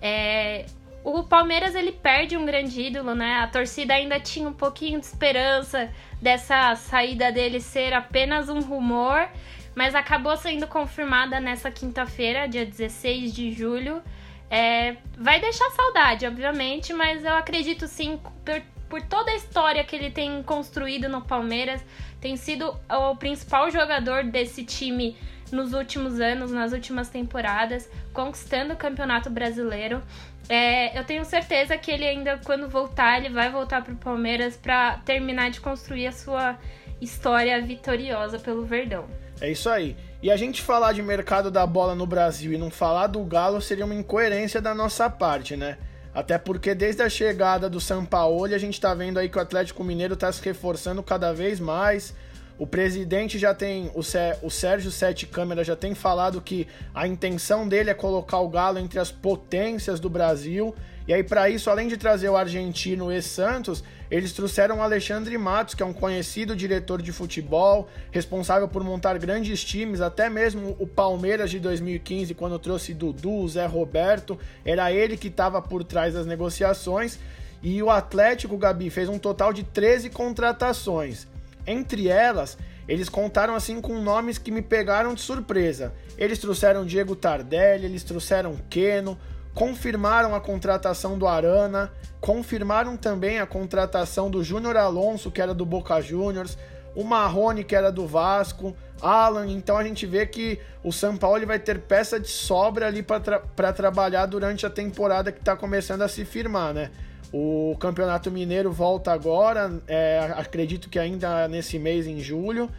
É, 0.00 0.64
o 1.04 1.22
Palmeiras 1.22 1.74
ele 1.74 1.92
perde 1.92 2.34
um 2.34 2.46
grande 2.46 2.80
ídolo, 2.80 3.14
né? 3.14 3.36
A 3.36 3.46
torcida 3.46 3.92
ainda 3.92 4.18
tinha 4.18 4.48
um 4.48 4.54
pouquinho 4.54 4.98
de 4.98 5.04
esperança 5.04 5.92
dessa 6.20 6.74
saída 6.76 7.30
dele 7.30 7.60
ser 7.60 7.92
apenas 7.92 8.48
um 8.48 8.60
rumor, 8.60 9.28
mas 9.74 9.94
acabou 9.94 10.34
sendo 10.34 10.66
confirmada 10.66 11.38
nessa 11.38 11.70
quinta-feira, 11.70 12.48
dia 12.48 12.64
16 12.64 13.34
de 13.34 13.52
julho. 13.52 14.02
É, 14.50 14.96
vai 15.18 15.38
deixar 15.40 15.70
saudade, 15.72 16.26
obviamente, 16.26 16.94
mas 16.94 17.22
eu 17.22 17.34
acredito 17.34 17.86
sim, 17.86 18.18
por, 18.42 18.62
por 18.88 19.02
toda 19.02 19.30
a 19.30 19.34
história 19.34 19.84
que 19.84 19.94
ele 19.94 20.10
tem 20.10 20.42
construído 20.42 21.06
no 21.06 21.20
Palmeiras, 21.20 21.84
tem 22.18 22.34
sido 22.38 22.74
o 22.88 23.14
principal 23.16 23.70
jogador 23.70 24.24
desse 24.24 24.64
time 24.64 25.18
nos 25.54 25.72
últimos 25.72 26.20
anos, 26.20 26.50
nas 26.50 26.72
últimas 26.72 27.08
temporadas, 27.08 27.88
conquistando 28.12 28.74
o 28.74 28.76
Campeonato 28.76 29.30
Brasileiro. 29.30 30.02
É, 30.48 30.98
eu 30.98 31.04
tenho 31.04 31.24
certeza 31.24 31.76
que 31.78 31.90
ele 31.90 32.04
ainda, 32.04 32.38
quando 32.44 32.68
voltar, 32.68 33.18
ele 33.18 33.32
vai 33.32 33.50
voltar 33.50 33.82
para 33.82 33.94
o 33.94 33.96
Palmeiras 33.96 34.56
para 34.56 34.98
terminar 34.98 35.50
de 35.50 35.60
construir 35.60 36.06
a 36.06 36.12
sua 36.12 36.58
história 37.00 37.60
vitoriosa 37.62 38.38
pelo 38.38 38.64
Verdão. 38.64 39.06
É 39.40 39.50
isso 39.50 39.68
aí. 39.70 39.96
E 40.22 40.30
a 40.30 40.36
gente 40.36 40.62
falar 40.62 40.92
de 40.92 41.02
mercado 41.02 41.50
da 41.50 41.66
bola 41.66 41.94
no 41.94 42.06
Brasil 42.06 42.52
e 42.52 42.58
não 42.58 42.70
falar 42.70 43.08
do 43.08 43.22
Galo 43.24 43.60
seria 43.60 43.84
uma 43.84 43.94
incoerência 43.94 44.60
da 44.60 44.74
nossa 44.74 45.08
parte, 45.10 45.56
né? 45.56 45.78
Até 46.14 46.38
porque 46.38 46.74
desde 46.74 47.02
a 47.02 47.08
chegada 47.08 47.68
do 47.68 47.80
São 47.80 48.04
Paulo, 48.04 48.44
a 48.44 48.58
gente 48.58 48.80
tá 48.80 48.94
vendo 48.94 49.18
aí 49.18 49.28
que 49.28 49.36
o 49.36 49.40
Atlético 49.40 49.82
Mineiro 49.82 50.16
tá 50.16 50.30
se 50.30 50.42
reforçando 50.42 51.02
cada 51.02 51.32
vez 51.32 51.58
mais. 51.58 52.14
O 52.56 52.66
presidente 52.66 53.36
já 53.36 53.52
tem, 53.52 53.90
o, 53.94 54.00
o 54.46 54.50
Sérgio 54.50 54.90
Sete 54.90 55.26
Câmara 55.26 55.64
já 55.64 55.74
tem 55.74 55.92
falado 55.92 56.40
que 56.40 56.68
a 56.94 57.06
intenção 57.06 57.66
dele 57.66 57.90
é 57.90 57.94
colocar 57.94 58.38
o 58.38 58.48
Galo 58.48 58.78
entre 58.78 59.00
as 59.00 59.10
potências 59.10 59.98
do 59.98 60.08
Brasil. 60.08 60.72
E 61.06 61.12
aí, 61.12 61.22
para 61.22 61.50
isso, 61.50 61.68
além 61.68 61.88
de 61.88 61.96
trazer 61.96 62.28
o 62.28 62.36
argentino 62.36 63.12
e 63.12 63.20
Santos, 63.20 63.82
eles 64.08 64.32
trouxeram 64.32 64.78
o 64.78 64.82
Alexandre 64.82 65.36
Matos, 65.36 65.74
que 65.74 65.82
é 65.82 65.86
um 65.86 65.92
conhecido 65.92 66.54
diretor 66.54 67.02
de 67.02 67.10
futebol, 67.10 67.88
responsável 68.12 68.68
por 68.68 68.84
montar 68.84 69.18
grandes 69.18 69.62
times, 69.64 70.00
até 70.00 70.30
mesmo 70.30 70.76
o 70.78 70.86
Palmeiras 70.86 71.50
de 71.50 71.58
2015, 71.58 72.34
quando 72.34 72.58
trouxe 72.58 72.94
Dudu, 72.94 73.46
Zé 73.48 73.66
Roberto, 73.66 74.38
era 74.64 74.92
ele 74.92 75.16
que 75.16 75.28
estava 75.28 75.60
por 75.60 75.82
trás 75.82 76.14
das 76.14 76.24
negociações. 76.24 77.18
E 77.60 77.82
o 77.82 77.90
Atlético, 77.90 78.56
Gabi, 78.56 78.90
fez 78.90 79.08
um 79.08 79.18
total 79.18 79.52
de 79.52 79.64
13 79.64 80.08
contratações. 80.10 81.26
Entre 81.66 82.08
elas, 82.08 82.58
eles 82.86 83.08
contaram 83.08 83.54
assim 83.54 83.80
com 83.80 84.00
nomes 84.00 84.38
que 84.38 84.50
me 84.50 84.62
pegaram 84.62 85.14
de 85.14 85.20
surpresa. 85.20 85.92
Eles 86.18 86.38
trouxeram 86.38 86.84
Diego 86.84 87.16
Tardelli, 87.16 87.86
eles 87.86 88.04
trouxeram 88.04 88.56
Keno, 88.68 89.18
confirmaram 89.54 90.34
a 90.34 90.40
contratação 90.40 91.16
do 91.16 91.26
Arana, 91.26 91.92
confirmaram 92.20 92.96
também 92.96 93.38
a 93.38 93.46
contratação 93.46 94.30
do 94.30 94.42
Júnior 94.42 94.76
Alonso, 94.76 95.30
que 95.30 95.40
era 95.40 95.54
do 95.54 95.64
Boca 95.64 96.00
Juniors, 96.00 96.58
o 96.94 97.04
Marrone, 97.04 97.64
que 97.64 97.74
era 97.74 97.90
do 97.90 98.06
Vasco, 98.06 98.76
Alan. 99.00 99.46
Então 99.46 99.76
a 99.76 99.84
gente 99.84 100.06
vê 100.06 100.26
que 100.26 100.58
o 100.82 100.92
São 100.92 101.16
Paulo 101.16 101.46
vai 101.46 101.58
ter 101.58 101.80
peça 101.80 102.20
de 102.20 102.28
sobra 102.28 102.86
ali 102.86 103.02
para 103.02 103.20
tra 103.20 103.72
trabalhar 103.72 104.26
durante 104.26 104.66
a 104.66 104.70
temporada 104.70 105.32
que 105.32 105.38
está 105.38 105.56
começando 105.56 106.02
a 106.02 106.08
se 106.08 106.24
firmar, 106.24 106.74
né? 106.74 106.90
O 107.36 107.76
Campeonato 107.80 108.30
Mineiro 108.30 108.70
volta 108.70 109.10
agora, 109.10 109.82
é, 109.88 110.32
acredito 110.36 110.88
que 110.88 111.00
ainda 111.00 111.48
nesse 111.48 111.80
mês, 111.80 112.06
em 112.06 112.20
julho. 112.20 112.70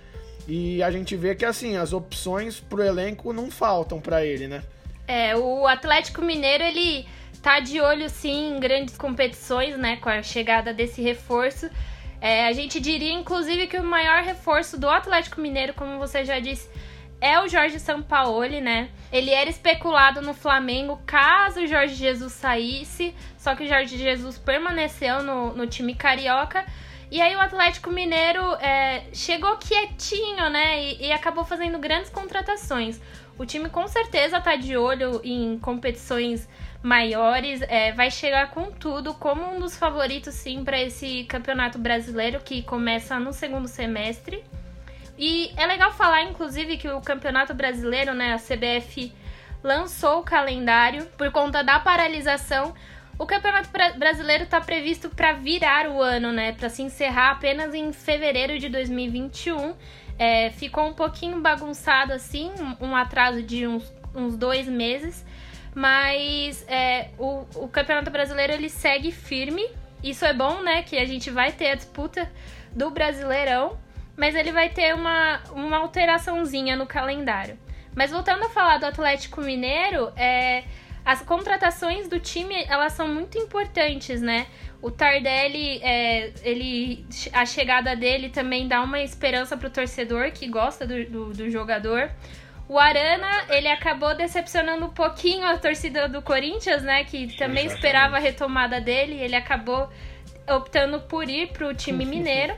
E 0.47 0.81
a 0.81 0.89
gente 0.89 1.13
vê 1.17 1.35
que 1.35 1.43
assim, 1.43 1.75
as 1.75 1.91
opções 1.91 2.57
pro 2.57 2.81
elenco 2.81 3.33
não 3.33 3.51
faltam 3.51 3.99
para 3.99 4.23
ele, 4.23 4.47
né? 4.47 4.63
É, 5.09 5.35
o 5.35 5.67
Atlético 5.67 6.21
Mineiro, 6.21 6.63
ele 6.63 7.05
tá 7.41 7.59
de 7.59 7.81
olho 7.81 8.09
sim 8.09 8.55
em 8.55 8.59
grandes 8.61 8.97
competições, 8.97 9.77
né, 9.77 9.97
com 9.97 10.07
a 10.07 10.23
chegada 10.23 10.73
desse 10.73 11.01
reforço. 11.01 11.69
É, 12.21 12.47
a 12.47 12.53
gente 12.53 12.79
diria, 12.79 13.11
inclusive, 13.11 13.67
que 13.67 13.75
o 13.75 13.83
maior 13.83 14.23
reforço 14.23 14.79
do 14.79 14.87
Atlético 14.89 15.41
Mineiro, 15.41 15.73
como 15.73 15.99
você 15.99 16.23
já 16.23 16.39
disse, 16.39 16.69
é 17.21 17.39
o 17.39 17.47
Jorge 17.47 17.79
Sampaoli, 17.79 18.61
né? 18.61 18.89
Ele 19.11 19.31
era 19.31 19.49
especulado 19.49 20.21
no 20.21 20.33
Flamengo 20.33 21.01
caso 21.05 21.61
o 21.61 21.67
Jorge 21.67 21.95
Jesus 21.95 22.33
saísse, 22.33 23.15
só 23.37 23.55
que 23.55 23.63
o 23.63 23.67
Jorge 23.67 23.97
Jesus 23.97 24.37
permaneceu 24.37 25.23
no, 25.23 25.53
no 25.53 25.67
time 25.67 25.95
carioca. 25.95 26.65
E 27.09 27.21
aí 27.21 27.35
o 27.35 27.39
Atlético 27.39 27.91
Mineiro 27.91 28.41
é, 28.55 29.03
chegou 29.13 29.57
quietinho, 29.57 30.49
né? 30.49 30.83
E, 30.83 31.07
e, 31.07 31.11
acabou 31.11 31.45
fazendo 31.45 31.77
grandes 31.77 32.09
contratações. 32.09 32.99
O 33.37 33.45
time 33.45 33.69
com 33.69 33.87
certeza 33.87 34.41
tá 34.41 34.55
de 34.55 34.75
olho 34.75 35.21
em 35.23 35.57
competições 35.59 36.47
maiores, 36.81 37.61
é, 37.63 37.91
vai 37.91 38.11
chegar 38.11 38.51
com 38.51 38.71
tudo 38.71 39.13
como 39.13 39.43
um 39.55 39.59
dos 39.59 39.75
favoritos 39.75 40.35
sim 40.35 40.63
para 40.63 40.79
esse 40.79 41.23
campeonato 41.25 41.79
brasileiro 41.79 42.39
que 42.39 42.61
começa 42.61 43.19
no 43.19 43.33
segundo 43.33 43.67
semestre. 43.67 44.43
E 45.17 45.51
é 45.55 45.65
legal 45.65 45.91
falar, 45.91 46.23
inclusive, 46.23 46.77
que 46.77 46.89
o 46.89 46.99
Campeonato 46.99 47.53
Brasileiro, 47.53 48.13
né, 48.13 48.33
a 48.33 48.37
CBF 48.37 49.13
lançou 49.63 50.19
o 50.19 50.23
calendário 50.23 51.05
por 51.17 51.31
conta 51.31 51.63
da 51.63 51.79
paralisação. 51.79 52.73
O 53.17 53.25
Campeonato 53.25 53.69
Brasileiro 53.97 54.43
está 54.43 54.59
previsto 54.59 55.09
para 55.09 55.31
virar 55.33 55.87
o 55.87 56.01
ano, 56.01 56.33
né, 56.33 56.51
para 56.51 56.69
se 56.69 56.81
encerrar 56.81 57.31
apenas 57.31 57.73
em 57.73 57.93
fevereiro 57.93 58.59
de 58.59 58.67
2021. 58.67 59.73
É, 60.19 60.49
ficou 60.51 60.85
um 60.85 60.93
pouquinho 60.93 61.39
bagunçado 61.41 62.13
assim, 62.13 62.51
um 62.79 62.95
atraso 62.95 63.41
de 63.41 63.67
uns, 63.67 63.91
uns 64.13 64.37
dois 64.37 64.67
meses, 64.67 65.25
mas 65.73 66.65
é, 66.67 67.09
o, 67.17 67.45
o 67.55 67.67
Campeonato 67.69 68.11
Brasileiro 68.11 68.53
ele 68.53 68.69
segue 68.69 69.11
firme. 69.11 69.65
Isso 70.03 70.25
é 70.25 70.33
bom, 70.33 70.61
né? 70.61 70.83
Que 70.83 70.97
a 70.97 71.05
gente 71.05 71.31
vai 71.31 71.53
ter 71.53 71.71
a 71.71 71.75
disputa 71.75 72.29
do 72.71 72.89
Brasileirão 72.91 73.77
mas 74.17 74.35
ele 74.35 74.51
vai 74.51 74.69
ter 74.69 74.93
uma, 74.93 75.41
uma 75.51 75.77
alteraçãozinha 75.77 76.75
no 76.75 76.85
calendário. 76.85 77.57
Mas 77.95 78.11
voltando 78.11 78.45
a 78.45 78.49
falar 78.49 78.77
do 78.77 78.85
Atlético 78.85 79.41
Mineiro, 79.41 80.11
é, 80.15 80.63
as 81.05 81.21
contratações 81.21 82.07
do 82.07 82.19
time 82.19 82.65
elas 82.67 82.93
são 82.93 83.07
muito 83.07 83.37
importantes, 83.37 84.21
né? 84.21 84.47
O 84.81 84.91
Tardelli, 84.91 85.79
é, 85.81 86.31
ele, 86.43 87.05
a 87.31 87.45
chegada 87.45 87.95
dele 87.95 88.29
também 88.29 88.67
dá 88.67 88.81
uma 88.81 88.99
esperança 88.99 89.55
para 89.55 89.67
o 89.67 89.71
torcedor 89.71 90.31
que 90.31 90.47
gosta 90.47 90.85
do, 90.85 91.05
do, 91.05 91.33
do, 91.33 91.49
jogador. 91.49 92.11
O 92.67 92.77
Arana, 92.79 93.45
ele 93.49 93.67
acabou 93.67 94.15
decepcionando 94.15 94.85
um 94.85 94.89
pouquinho 94.89 95.45
a 95.45 95.57
torcida 95.57 96.09
do 96.09 96.21
Corinthians, 96.21 96.83
né? 96.83 97.03
Que 97.03 97.27
também 97.35 97.65
Exatamente. 97.65 97.73
esperava 97.75 98.17
a 98.17 98.19
retomada 98.19 98.81
dele. 98.81 99.15
Ele 99.15 99.35
acabou 99.35 99.89
optando 100.47 100.99
por 101.01 101.29
ir 101.29 101.47
para 101.47 101.67
o 101.67 101.73
time 101.73 102.05
mineiro. 102.05 102.55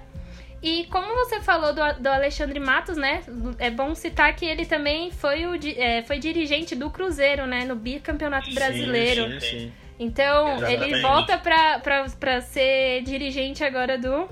E 0.61 0.85
como 0.85 1.13
você 1.15 1.39
falou 1.39 1.73
do, 1.73 1.81
do 2.01 2.07
Alexandre 2.07 2.59
Matos, 2.59 2.97
né? 2.97 3.21
É 3.59 3.69
bom 3.69 3.93
citar 3.93 4.35
que 4.35 4.45
ele 4.45 4.65
também 4.65 5.11
foi, 5.11 5.45
o, 5.45 5.55
é, 5.77 6.01
foi 6.01 6.17
dirigente 6.17 6.75
do 6.75 6.89
Cruzeiro, 6.89 7.45
né? 7.45 7.63
No 7.63 7.75
bicampeonato 7.75 8.51
brasileiro. 8.53 9.31
Sim, 9.33 9.39
sim, 9.39 9.59
sim. 9.59 9.73
Então, 9.99 10.57
Exatamente. 10.57 10.83
ele 10.83 11.01
volta 11.01 11.37
pra, 11.37 11.79
pra, 11.79 12.05
pra 12.19 12.41
ser 12.41 13.01
dirigente 13.03 13.63
agora 13.63 13.97
do, 13.97 14.27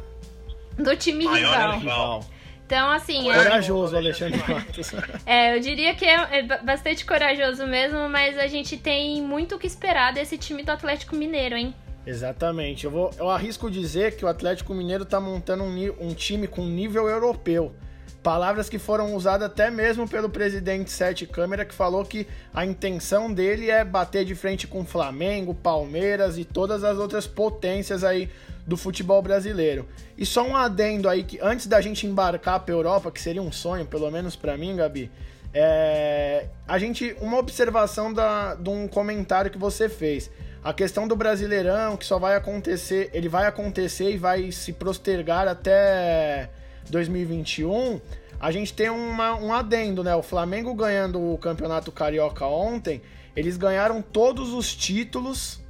do 0.77 0.95
time 0.95 1.25
rival. 1.27 1.79
rival. 1.79 2.25
Então, 2.65 2.91
assim. 2.91 3.29
É 3.29 3.43
corajoso, 3.43 3.95
é... 3.95 3.99
Alexandre 3.99 4.43
Matos. 4.47 4.91
é, 5.25 5.55
eu 5.55 5.59
diria 5.59 5.93
que 5.93 6.05
é, 6.05 6.39
é, 6.39 6.43
bastante 6.63 7.05
corajoso 7.05 7.65
mesmo, 7.67 8.09
mas 8.09 8.37
a 8.37 8.47
gente 8.47 8.77
tem 8.77 9.21
muito 9.21 9.55
o 9.55 9.59
que 9.59 9.67
esperar 9.67 10.13
desse 10.13 10.37
time 10.37 10.63
do 10.63 10.71
Atlético 10.71 11.15
Mineiro, 11.15 11.55
hein? 11.55 11.73
Exatamente. 12.05 12.85
Eu, 12.85 12.91
vou, 12.91 13.11
eu 13.17 13.29
arrisco 13.29 13.69
dizer 13.69 14.15
que 14.15 14.23
o 14.23 14.27
Atlético 14.27 14.73
Mineiro 14.73 15.03
está 15.03 15.19
montando 15.19 15.63
um, 15.63 15.95
um, 15.99 16.13
time 16.13 16.47
com 16.47 16.65
nível 16.65 17.07
europeu. 17.07 17.73
Palavras 18.21 18.69
que 18.69 18.79
foram 18.79 19.15
usadas 19.15 19.47
até 19.47 19.69
mesmo 19.69 20.07
pelo 20.07 20.29
presidente 20.29 20.89
Sete 20.89 21.27
Câmara, 21.27 21.63
que 21.63 21.73
falou 21.73 22.03
que 22.03 22.27
a 22.53 22.65
intenção 22.65 23.31
dele 23.31 23.69
é 23.69 23.83
bater 23.83 24.25
de 24.25 24.33
frente 24.33 24.65
com 24.65 24.83
Flamengo, 24.83 25.53
Palmeiras 25.53 26.37
e 26.37 26.43
todas 26.43 26.83
as 26.83 26.97
outras 26.97 27.27
potências 27.27 28.03
aí 28.03 28.29
do 28.65 28.75
futebol 28.75 29.21
brasileiro. 29.21 29.87
E 30.17 30.25
só 30.25 30.43
um 30.43 30.55
adendo 30.55 31.07
aí 31.07 31.23
que 31.23 31.39
antes 31.39 31.67
da 31.67 31.79
gente 31.81 32.07
embarcar 32.07 32.61
para 32.61 32.73
Europa, 32.73 33.11
que 33.11 33.21
seria 33.21 33.41
um 33.41 33.51
sonho, 33.51 33.85
pelo 33.85 34.09
menos 34.09 34.35
para 34.35 34.57
mim, 34.57 34.75
Gabi, 34.75 35.11
é, 35.53 36.47
a 36.67 36.79
gente 36.79 37.15
uma 37.21 37.37
observação 37.37 38.11
da, 38.11 38.55
de 38.55 38.69
um 38.69 38.87
comentário 38.87 39.51
que 39.51 39.57
você 39.57 39.87
fez. 39.87 40.31
A 40.65 40.73
questão 40.73 41.07
do 41.07 41.15
Brasileirão, 41.15 41.95
que 41.95 42.03
só 42.03 42.17
vai 42.17 42.35
acontecer, 42.35 43.11
ele 43.13 43.29
vai 43.29 43.45
acontecer 43.45 44.09
e 44.09 44.17
vai 44.17 44.51
se 44.51 44.73
postergar 44.73 45.47
até 45.47 46.49
2021. 46.89 48.01
A 48.39 48.49
gente 48.49 48.73
tem 48.73 48.89
uma, 48.89 49.35
um 49.35 49.53
adendo, 49.53 50.03
né? 50.03 50.15
O 50.15 50.23
Flamengo 50.23 50.73
ganhando 50.73 51.21
o 51.21 51.37
Campeonato 51.37 51.91
Carioca 51.91 52.47
ontem, 52.47 53.03
eles 53.35 53.57
ganharam 53.57 54.01
todos 54.01 54.53
os 54.53 54.75
títulos 54.75 55.61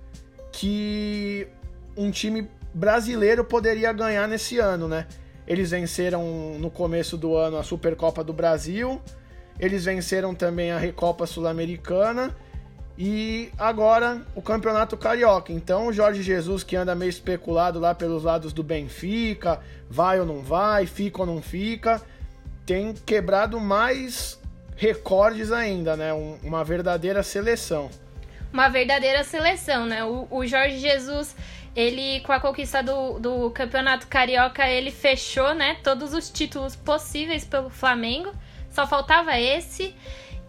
que 0.54 1.46
um 1.98 2.10
time 2.10 2.50
brasileiro 2.74 3.44
poderia 3.44 3.92
ganhar 3.92 4.30
nesse 4.30 4.60
ano, 4.60 4.88
né? 4.88 5.08
Eles 5.46 5.72
venceram 5.72 6.58
no 6.58 6.72
começo 6.72 7.18
do 7.18 7.36
ano 7.36 7.58
a 7.58 7.64
Supercopa 7.64 8.24
do 8.24 8.32
Brasil, 8.32 9.02
eles 9.60 9.84
venceram 9.84 10.34
também 10.34 10.72
a 10.72 10.78
Recopa 10.78 11.26
Sul-Americana 11.26 12.34
e 12.98 13.52
agora 13.58 14.22
o 14.34 14.42
Campeonato 14.42 14.96
Carioca. 14.96 15.52
Então 15.52 15.88
o 15.88 15.94
Jorge 15.94 16.24
Jesus, 16.24 16.64
que 16.64 16.76
anda 16.76 16.96
meio 16.96 17.10
especulado 17.10 17.80
lá 17.80 17.94
pelos 17.94 18.24
lados 18.24 18.54
do 18.54 18.64
Benfica, 18.64 19.60
vai 19.90 20.20
ou 20.20 20.26
não 20.26 20.42
vai, 20.42 20.86
fica 20.86 21.22
ou 21.22 21.26
não 21.26 21.42
fica, 21.42 22.02
tem 22.66 22.94
quebrado 22.94 23.60
mais 23.60 24.40
recordes 24.78 25.52
ainda, 25.52 25.96
né? 25.96 26.14
Um, 26.14 26.38
uma 26.44 26.64
verdadeira 26.64 27.22
seleção. 27.22 27.90
Uma 28.52 28.70
verdadeira 28.70 29.24
seleção, 29.24 29.86
né? 29.86 30.04
O, 30.06 30.28
o 30.32 30.46
Jorge 30.46 30.80
Jesus, 30.80 31.36
ele 31.76 32.22
com 32.22 32.32
a 32.32 32.40
conquista 32.40 32.82
do, 32.82 33.20
do 33.20 33.50
Campeonato 33.52 34.08
Carioca, 34.08 34.68
ele 34.68 34.92
fechou, 34.92 35.54
né? 35.54 35.78
Todos 35.84 36.14
os 36.14 36.30
títulos 36.30 36.76
possíveis 36.76 37.44
pelo 37.44 37.70
Flamengo. 37.70 38.34
Só 38.72 38.88
faltava 38.88 39.38
esse. 39.40 39.94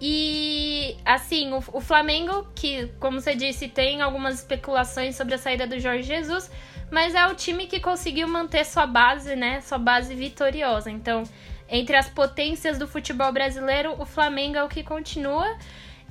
E 0.01 0.97
assim, 1.05 1.53
o, 1.53 1.63
o, 1.73 1.81
Flamengo, 1.81 2.47
que, 2.55 2.89
como 3.01 3.21
você 3.21 3.35
disse, 3.35 3.69
tem 3.69 4.03
algumas 4.03 4.37
especulações 4.37 5.17
sobre 5.17 5.35
a 5.35 5.39
saída 5.39 5.67
do 5.67 5.79
Jorge 5.79 6.03
Jesus, 6.03 6.51
mas 6.91 7.15
é 7.15 7.27
o 7.27 7.35
time 7.35 7.67
que 7.67 7.81
conseguiu 7.81 8.29
manter 8.29 8.65
sua 8.65 8.87
base, 8.87 9.35
né? 9.35 9.61
Sua 9.63 9.79
base 9.79 10.15
vitoriosa. 10.15 10.91
Então, 10.91 11.23
entre 11.69 11.97
as 11.97 12.09
potências 12.09 12.79
do 12.79 12.87
futebol 12.87 13.33
brasileiro, 13.33 13.95
o 13.99 14.05
Flamengo 14.05 14.57
é 14.57 14.63
o 14.63 14.69
que 14.69 14.83
continua. 14.83 15.57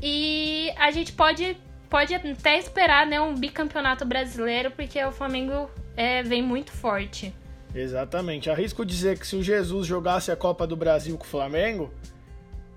E 0.01 0.73
a 0.77 0.91
gente 0.91 1.13
pode, 1.13 1.55
pode 1.89 2.13
até 2.13 2.57
esperar 2.57 3.05
né, 3.05 3.21
um 3.21 3.35
bicampeonato 3.35 4.03
brasileiro, 4.03 4.71
porque 4.71 5.01
o 5.03 5.11
Flamengo 5.11 5.69
é, 5.95 6.23
vem 6.23 6.41
muito 6.41 6.71
forte. 6.71 7.33
Exatamente. 7.73 8.49
Arrisco 8.49 8.85
dizer 8.85 9.19
que 9.19 9.27
se 9.27 9.35
o 9.35 9.43
Jesus 9.43 9.85
jogasse 9.85 10.31
a 10.31 10.35
Copa 10.35 10.65
do 10.65 10.75
Brasil 10.75 11.17
com 11.17 11.23
o 11.23 11.27
Flamengo, 11.27 11.93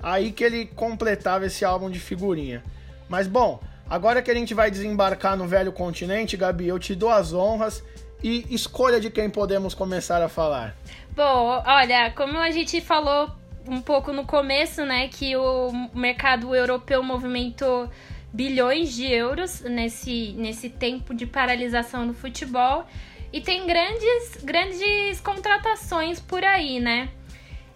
Aí 0.03 0.33
que 0.33 0.45
ele 0.45 0.67
completava 0.67 1.47
esse 1.47 1.65
álbum 1.65 1.91
de 1.91 1.99
figurinha. 1.99 2.63
Mas 3.09 3.27
bom, 3.27 3.61
agora 3.89 4.23
que 4.23 4.31
a 4.31 4.35
gente 4.35 4.55
vai 4.55 4.71
desembarcar 4.71 5.37
no 5.37 5.47
velho 5.47 5.73
continente, 5.73 6.37
Gabi, 6.37 6.69
eu 6.69 6.79
te 6.79 6.95
dou 6.95 7.11
as 7.11 7.33
honras 7.33 7.83
e 8.23 8.47
escolha 8.55 9.01
de 9.01 9.11
quem 9.11 9.31
podemos 9.31 9.75
começar 9.75 10.23
a 10.23 10.29
falar. 10.29 10.77
Bom, 11.15 11.63
olha, 11.67 12.11
como 12.13 12.39
a 12.39 12.51
gente 12.51 12.81
falou 12.81 13.31
um 13.67 13.81
pouco 13.81 14.13
no 14.13 14.25
começo, 14.25 14.85
né, 14.85 15.09
que 15.09 15.37
o 15.37 15.71
mercado 15.95 16.55
europeu 16.55 17.03
movimentou 17.03 17.89
bilhões 18.33 18.95
de 18.95 19.11
euros 19.11 19.61
nesse, 19.63 20.33
nesse 20.37 20.69
tempo 20.69 21.15
de 21.15 21.27
paralisação 21.27 22.07
do 22.07 22.15
futebol 22.15 22.87
e 23.33 23.41
tem 23.41 23.67
grandes, 23.67 24.39
grandes 24.43 25.21
contratações 25.21 26.21
por 26.21 26.45
aí, 26.45 26.81
né? 26.81 27.11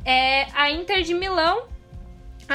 É, 0.04 0.46
a 0.54 0.70
Inter 0.70 1.02
de 1.02 1.14
Milão 1.14 1.64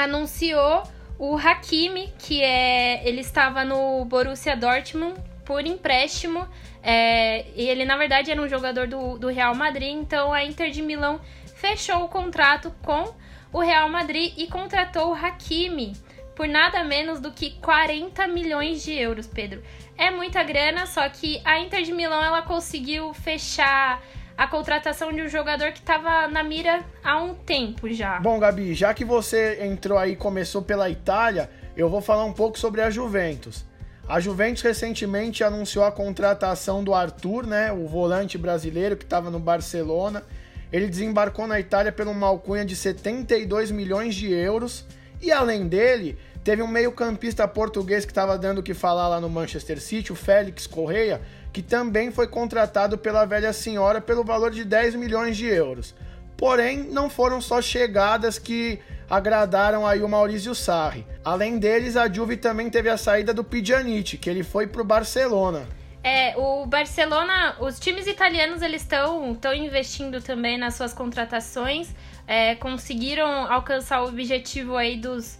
anunciou 0.02 0.82
o 1.18 1.36
Hakimi, 1.36 2.12
que 2.18 2.42
é 2.42 3.06
ele 3.06 3.20
estava 3.20 3.64
no 3.64 4.04
Borussia 4.04 4.56
Dortmund 4.56 5.20
por 5.44 5.66
empréstimo. 5.66 6.46
É, 6.82 7.46
e 7.56 7.68
ele, 7.68 7.84
na 7.84 7.96
verdade, 7.96 8.30
era 8.30 8.40
um 8.40 8.48
jogador 8.48 8.86
do, 8.86 9.18
do 9.18 9.28
Real 9.28 9.54
Madrid. 9.54 9.94
Então, 9.94 10.32
a 10.32 10.44
Inter 10.44 10.70
de 10.70 10.82
Milão 10.82 11.20
fechou 11.56 12.04
o 12.04 12.08
contrato 12.08 12.72
com 12.82 13.14
o 13.52 13.60
Real 13.60 13.88
Madrid 13.88 14.32
e 14.36 14.46
contratou 14.46 15.10
o 15.10 15.14
Hakimi 15.14 15.94
por 16.36 16.46
nada 16.46 16.84
menos 16.84 17.18
do 17.18 17.32
que 17.32 17.50
40 17.60 18.28
milhões 18.28 18.84
de 18.84 18.92
euros, 18.92 19.26
Pedro. 19.26 19.60
É 19.96 20.08
muita 20.08 20.40
grana, 20.44 20.86
só 20.86 21.08
que 21.08 21.42
a 21.44 21.58
Inter 21.58 21.82
de 21.82 21.92
Milão 21.92 22.24
ela 22.24 22.42
conseguiu 22.42 23.12
fechar 23.12 24.00
a 24.38 24.46
contratação 24.46 25.12
de 25.12 25.20
um 25.20 25.28
jogador 25.28 25.72
que 25.72 25.80
estava 25.80 26.28
na 26.28 26.44
mira 26.44 26.84
há 27.02 27.20
um 27.20 27.34
tempo 27.34 27.92
já. 27.92 28.20
Bom, 28.20 28.38
Gabi, 28.38 28.72
já 28.72 28.94
que 28.94 29.04
você 29.04 29.64
entrou 29.64 29.98
aí 29.98 30.12
e 30.12 30.16
começou 30.16 30.62
pela 30.62 30.88
Itália, 30.88 31.50
eu 31.76 31.90
vou 31.90 32.00
falar 32.00 32.24
um 32.24 32.32
pouco 32.32 32.56
sobre 32.56 32.80
a 32.80 32.88
Juventus. 32.88 33.64
A 34.08 34.20
Juventus 34.20 34.62
recentemente 34.62 35.42
anunciou 35.42 35.84
a 35.84 35.90
contratação 35.90 36.84
do 36.84 36.94
Arthur, 36.94 37.48
né, 37.48 37.72
o 37.72 37.88
volante 37.88 38.38
brasileiro 38.38 38.96
que 38.96 39.02
estava 39.02 39.28
no 39.28 39.40
Barcelona. 39.40 40.22
Ele 40.72 40.86
desembarcou 40.86 41.48
na 41.48 41.58
Itália 41.58 41.90
pelo 41.90 42.12
uma 42.12 42.28
alcunha 42.28 42.64
de 42.64 42.76
72 42.76 43.72
milhões 43.72 44.14
de 44.14 44.32
euros. 44.32 44.86
E 45.20 45.32
além 45.32 45.66
dele, 45.66 46.16
teve 46.44 46.62
um 46.62 46.68
meio-campista 46.68 47.48
português 47.48 48.04
que 48.04 48.12
estava 48.12 48.38
dando 48.38 48.58
o 48.58 48.62
que 48.62 48.72
falar 48.72 49.08
lá 49.08 49.20
no 49.20 49.28
Manchester 49.28 49.80
City, 49.80 50.12
o 50.12 50.14
Félix 50.16 50.64
Correia, 50.64 51.20
que 51.52 51.62
também 51.62 52.10
foi 52.10 52.26
contratado 52.26 52.98
pela 52.98 53.24
velha 53.24 53.52
senhora 53.52 54.00
pelo 54.00 54.24
valor 54.24 54.50
de 54.50 54.64
10 54.64 54.94
milhões 54.94 55.36
de 55.36 55.46
euros. 55.46 55.94
Porém, 56.36 56.84
não 56.84 57.10
foram 57.10 57.40
só 57.40 57.60
chegadas 57.60 58.38
que 58.38 58.78
agradaram 59.10 59.86
aí 59.86 60.02
o 60.02 60.08
Maurício 60.08 60.54
Sarri. 60.54 61.06
Além 61.24 61.58
deles, 61.58 61.96
a 61.96 62.10
Juve 62.10 62.36
também 62.36 62.70
teve 62.70 62.88
a 62.88 62.96
saída 62.96 63.34
do 63.34 63.42
Pjanic, 63.42 64.18
que 64.18 64.30
ele 64.30 64.42
foi 64.42 64.66
para 64.66 64.82
o 64.82 64.84
Barcelona. 64.84 65.66
É, 66.02 66.36
o 66.36 66.64
Barcelona, 66.64 67.56
os 67.60 67.78
times 67.80 68.06
italianos 68.06 68.62
eles 68.62 68.82
estão 68.82 69.32
estão 69.32 69.52
investindo 69.52 70.22
também 70.22 70.56
nas 70.56 70.74
suas 70.74 70.94
contratações, 70.94 71.88
é, 72.26 72.54
conseguiram 72.54 73.50
alcançar 73.50 74.02
o 74.02 74.08
objetivo 74.08 74.76
aí 74.76 74.96
dos, 74.96 75.38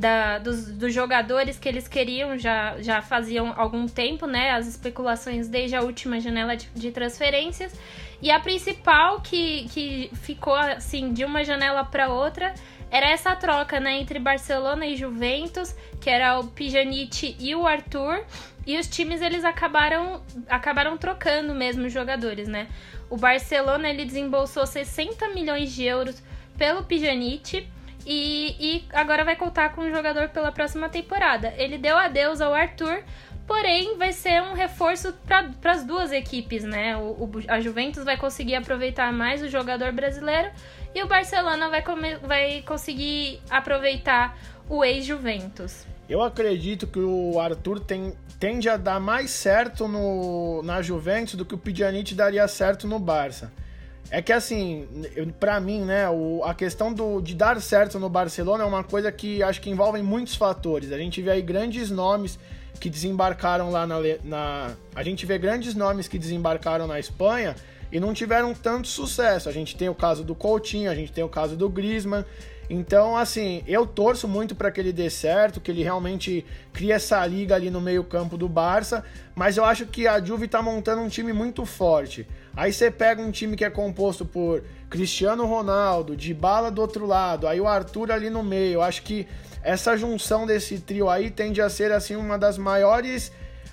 da, 0.00 0.38
dos, 0.38 0.66
dos, 0.72 0.94
jogadores 0.94 1.58
que 1.58 1.68
eles 1.68 1.86
queriam 1.86 2.38
já, 2.38 2.80
já 2.80 3.02
faziam 3.02 3.52
algum 3.54 3.86
tempo, 3.86 4.26
né? 4.26 4.52
As 4.52 4.66
especulações 4.66 5.46
desde 5.46 5.76
a 5.76 5.82
última 5.82 6.18
janela 6.18 6.56
de, 6.56 6.66
de 6.74 6.90
transferências. 6.90 7.78
E 8.22 8.30
a 8.30 8.40
principal 8.40 9.20
que, 9.20 9.68
que 9.68 10.10
ficou 10.22 10.54
assim 10.54 11.12
de 11.12 11.22
uma 11.22 11.44
janela 11.44 11.84
para 11.84 12.08
outra 12.08 12.54
era 12.90 13.10
essa 13.10 13.36
troca, 13.36 13.78
né, 13.78 14.00
entre 14.00 14.18
Barcelona 14.18 14.84
e 14.86 14.96
Juventus, 14.96 15.76
que 16.00 16.10
era 16.10 16.40
o 16.40 16.48
Pjanic 16.48 17.36
e 17.38 17.54
o 17.54 17.66
Arthur, 17.66 18.24
e 18.66 18.78
os 18.78 18.88
times 18.88 19.22
eles 19.22 19.44
acabaram 19.44 20.22
acabaram 20.48 20.96
trocando 20.96 21.54
mesmo 21.54 21.86
os 21.86 21.92
jogadores, 21.92 22.48
né? 22.48 22.68
O 23.10 23.18
Barcelona 23.18 23.90
ele 23.90 24.06
desembolsou 24.06 24.66
60 24.66 25.28
milhões 25.28 25.72
de 25.72 25.84
euros 25.84 26.22
pelo 26.56 26.82
Pjanic 26.84 27.68
e, 28.12 28.56
e 28.58 28.84
agora 28.92 29.24
vai 29.24 29.36
contar 29.36 29.72
com 29.72 29.82
o 29.82 29.88
jogador 29.88 30.30
pela 30.30 30.50
próxima 30.50 30.88
temporada. 30.88 31.54
Ele 31.56 31.78
deu 31.78 31.96
adeus 31.96 32.40
ao 32.40 32.52
Arthur, 32.52 33.04
porém 33.46 33.96
vai 33.96 34.12
ser 34.12 34.42
um 34.42 34.52
reforço 34.52 35.14
para 35.24 35.70
as 35.70 35.84
duas 35.84 36.10
equipes, 36.10 36.64
né? 36.64 36.96
O, 36.96 37.00
o, 37.02 37.30
a 37.46 37.60
Juventus 37.60 38.02
vai 38.02 38.16
conseguir 38.16 38.56
aproveitar 38.56 39.12
mais 39.12 39.44
o 39.44 39.48
jogador 39.48 39.92
brasileiro 39.92 40.50
e 40.92 41.00
o 41.04 41.06
Barcelona 41.06 41.68
vai, 41.68 41.82
come, 41.82 42.16
vai 42.16 42.62
conseguir 42.62 43.40
aproveitar 43.48 44.36
o 44.68 44.84
ex-Juventus. 44.84 45.86
Eu 46.08 46.20
acredito 46.20 46.88
que 46.88 46.98
o 46.98 47.38
Arthur 47.38 47.78
tem, 47.78 48.12
tende 48.40 48.68
a 48.68 48.76
dar 48.76 48.98
mais 48.98 49.30
certo 49.30 49.86
no, 49.86 50.64
na 50.64 50.82
Juventus 50.82 51.36
do 51.36 51.44
que 51.44 51.54
o 51.54 51.58
Pjanic 51.58 52.12
daria 52.12 52.48
certo 52.48 52.88
no 52.88 52.98
Barça. 52.98 53.52
É 54.10 54.20
que 54.20 54.32
assim, 54.32 54.88
para 55.38 55.60
mim, 55.60 55.82
né, 55.82 56.08
o, 56.10 56.42
a 56.44 56.52
questão 56.52 56.92
do, 56.92 57.20
de 57.20 57.34
dar 57.34 57.60
certo 57.60 57.98
no 57.98 58.08
Barcelona 58.08 58.64
é 58.64 58.66
uma 58.66 58.82
coisa 58.82 59.12
que 59.12 59.40
acho 59.40 59.60
que 59.60 59.70
envolve 59.70 60.02
muitos 60.02 60.34
fatores. 60.34 60.90
A 60.90 60.98
gente 60.98 61.22
vê 61.22 61.30
aí 61.30 61.42
grandes 61.42 61.90
nomes 61.90 62.36
que 62.80 62.90
desembarcaram 62.90 63.70
lá 63.70 63.86
na, 63.86 63.96
na. 64.24 64.72
A 64.96 65.02
gente 65.04 65.24
vê 65.26 65.38
grandes 65.38 65.74
nomes 65.74 66.08
que 66.08 66.18
desembarcaram 66.18 66.88
na 66.88 66.98
Espanha 66.98 67.54
e 67.92 68.00
não 68.00 68.12
tiveram 68.12 68.52
tanto 68.52 68.88
sucesso. 68.88 69.48
A 69.48 69.52
gente 69.52 69.76
tem 69.76 69.88
o 69.88 69.94
caso 69.94 70.24
do 70.24 70.34
Coutinho, 70.34 70.90
a 70.90 70.94
gente 70.94 71.12
tem 71.12 71.22
o 71.22 71.28
caso 71.28 71.56
do 71.56 71.68
Griezmann. 71.68 72.24
Então, 72.68 73.16
assim, 73.16 73.64
eu 73.66 73.84
torço 73.84 74.28
muito 74.28 74.54
para 74.54 74.70
que 74.70 74.78
ele 74.78 74.92
dê 74.92 75.10
certo, 75.10 75.60
que 75.60 75.72
ele 75.72 75.82
realmente 75.82 76.46
crie 76.72 76.92
essa 76.92 77.26
liga 77.26 77.56
ali 77.56 77.68
no 77.68 77.80
meio-campo 77.80 78.36
do 78.36 78.48
Barça, 78.48 79.04
mas 79.34 79.56
eu 79.56 79.64
acho 79.64 79.86
que 79.86 80.06
a 80.06 80.24
Juve 80.24 80.46
tá 80.46 80.62
montando 80.62 81.02
um 81.02 81.08
time 81.08 81.32
muito 81.32 81.66
forte. 81.66 82.28
Aí 82.56 82.72
você 82.72 82.90
pega 82.90 83.22
um 83.22 83.30
time 83.30 83.56
que 83.56 83.64
é 83.64 83.70
composto 83.70 84.24
por 84.24 84.62
Cristiano 84.88 85.46
Ronaldo, 85.46 86.16
de 86.16 86.34
bala 86.34 86.70
do 86.70 86.80
outro 86.80 87.06
lado, 87.06 87.46
aí 87.46 87.60
o 87.60 87.68
Arthur 87.68 88.10
ali 88.10 88.28
no 88.28 88.42
meio. 88.42 88.82
Acho 88.82 89.02
que 89.02 89.26
essa 89.62 89.96
junção 89.96 90.46
desse 90.46 90.78
trio 90.80 91.08
aí 91.08 91.30
tende 91.30 91.60
a 91.60 91.68
ser 91.68 91.92
assim 91.92 92.16
uma 92.16 92.38
das 92.38 92.58
maiores 92.58 93.32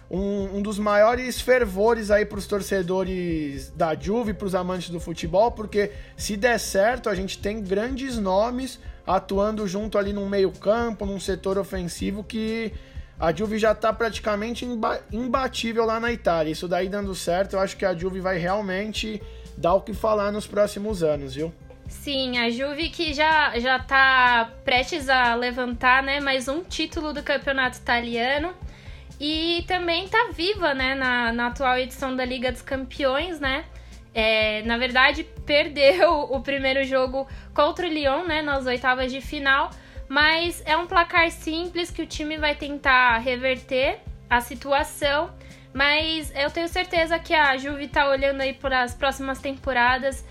um, 0.09 0.57
um 0.57 0.61
dos 0.61 0.79
maiores 0.79 1.41
fervores 1.41 2.09
aí 2.11 2.25
para 2.25 2.39
os 2.39 2.47
torcedores 2.47 3.69
da 3.75 3.93
Juve, 3.93 4.33
para 4.33 4.47
os 4.47 4.55
amantes 4.55 4.89
do 4.89 4.99
futebol, 4.99 5.51
porque 5.51 5.91
se 6.15 6.37
der 6.37 6.59
certo, 6.59 7.09
a 7.09 7.15
gente 7.15 7.37
tem 7.39 7.61
grandes 7.61 8.17
nomes 8.17 8.79
atuando 9.05 9.67
junto 9.67 9.97
ali 9.97 10.13
no 10.13 10.27
meio-campo, 10.27 11.05
num 11.05 11.19
setor 11.19 11.57
ofensivo 11.57 12.23
que 12.23 12.73
a 13.19 13.33
Juve 13.33 13.57
já 13.57 13.71
está 13.71 13.91
praticamente 13.91 14.65
imbatível 15.11 15.85
lá 15.85 15.99
na 15.99 16.11
Itália. 16.11 16.51
Isso 16.51 16.67
daí 16.67 16.87
dando 16.87 17.13
certo, 17.15 17.53
eu 17.53 17.59
acho 17.59 17.75
que 17.75 17.85
a 17.85 17.95
Juve 17.95 18.19
vai 18.19 18.37
realmente 18.37 19.21
dar 19.57 19.73
o 19.73 19.81
que 19.81 19.93
falar 19.93 20.31
nos 20.31 20.45
próximos 20.45 21.01
anos, 21.01 21.33
viu? 21.33 21.53
Sim, 21.87 22.37
a 22.37 22.49
Juve 22.49 22.89
que 22.89 23.13
já 23.13 23.57
já 23.59 23.79
tá 23.79 24.51
prestes 24.63 25.09
a 25.09 25.33
levantar, 25.35 26.03
né, 26.03 26.19
mais 26.19 26.47
um 26.47 26.61
título 26.63 27.13
do 27.13 27.23
campeonato 27.23 27.77
italiano. 27.77 28.53
E 29.19 29.63
também 29.67 30.07
tá 30.07 30.29
viva, 30.31 30.75
né, 30.75 30.93
na, 30.93 31.33
na 31.33 31.47
atual 31.47 31.77
edição 31.79 32.15
da 32.15 32.23
Liga 32.23 32.51
dos 32.51 32.61
Campeões, 32.61 33.39
né? 33.39 33.65
É, 34.13 34.61
na 34.63 34.77
verdade, 34.77 35.23
perdeu 35.45 36.11
o 36.11 36.39
primeiro 36.41 36.83
jogo 36.83 37.27
contra 37.53 37.87
o 37.87 37.89
Lyon, 37.89 38.25
né, 38.25 38.41
nas 38.43 38.65
oitavas 38.67 39.11
de 39.11 39.21
final, 39.21 39.71
mas 40.07 40.61
é 40.65 40.77
um 40.77 40.87
placar 40.87 41.29
simples 41.31 41.91
que 41.91 42.01
o 42.01 42.07
time 42.07 42.37
vai 42.37 42.55
tentar 42.55 43.17
reverter 43.17 43.99
a 44.29 44.41
situação. 44.41 45.31
Mas 45.73 46.31
eu 46.35 46.49
tenho 46.49 46.67
certeza 46.67 47.19
que 47.19 47.33
a 47.33 47.55
Juve 47.57 47.87
tá 47.87 48.09
olhando 48.09 48.41
aí 48.41 48.53
para 48.53 48.81
as 48.81 48.95
próximas 48.95 49.39
temporadas 49.39 50.23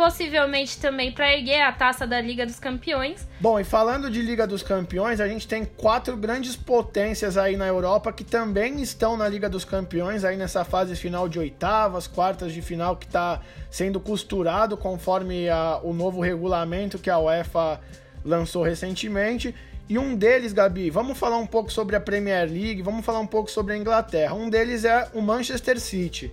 possivelmente 0.00 0.80
também 0.80 1.12
para 1.12 1.30
erguer 1.30 1.60
a 1.60 1.70
taça 1.72 2.06
da 2.06 2.18
Liga 2.20 2.46
dos 2.46 2.58
Campeões. 2.58 3.28
Bom, 3.38 3.60
e 3.60 3.64
falando 3.64 4.10
de 4.10 4.22
Liga 4.22 4.46
dos 4.46 4.62
Campeões, 4.62 5.20
a 5.20 5.28
gente 5.28 5.46
tem 5.46 5.64
quatro 5.64 6.16
grandes 6.16 6.56
potências 6.56 7.36
aí 7.36 7.54
na 7.54 7.66
Europa 7.66 8.10
que 8.10 8.24
também 8.24 8.80
estão 8.80 9.14
na 9.14 9.28
Liga 9.28 9.46
dos 9.46 9.62
Campeões, 9.62 10.24
aí 10.24 10.38
nessa 10.38 10.64
fase 10.64 10.96
final 10.96 11.28
de 11.28 11.38
oitavas, 11.38 12.06
quartas 12.06 12.52
de 12.52 12.62
final 12.62 12.96
que 12.96 13.04
está 13.04 13.40
sendo 13.70 14.00
costurado 14.00 14.76
conforme 14.76 15.50
a, 15.50 15.80
o 15.82 15.92
novo 15.92 16.20
regulamento 16.20 16.98
que 16.98 17.10
a 17.10 17.18
UEFA 17.18 17.80
lançou 18.24 18.62
recentemente. 18.62 19.54
E 19.88 19.98
um 19.98 20.14
deles, 20.14 20.52
Gabi, 20.52 20.88
vamos 20.88 21.18
falar 21.18 21.36
um 21.36 21.46
pouco 21.46 21.72
sobre 21.72 21.96
a 21.96 22.00
Premier 22.00 22.48
League, 22.48 22.80
vamos 22.80 23.04
falar 23.04 23.18
um 23.18 23.26
pouco 23.26 23.50
sobre 23.50 23.74
a 23.74 23.76
Inglaterra. 23.76 24.34
Um 24.34 24.48
deles 24.48 24.84
é 24.84 25.08
o 25.12 25.20
Manchester 25.20 25.80
City. 25.80 26.32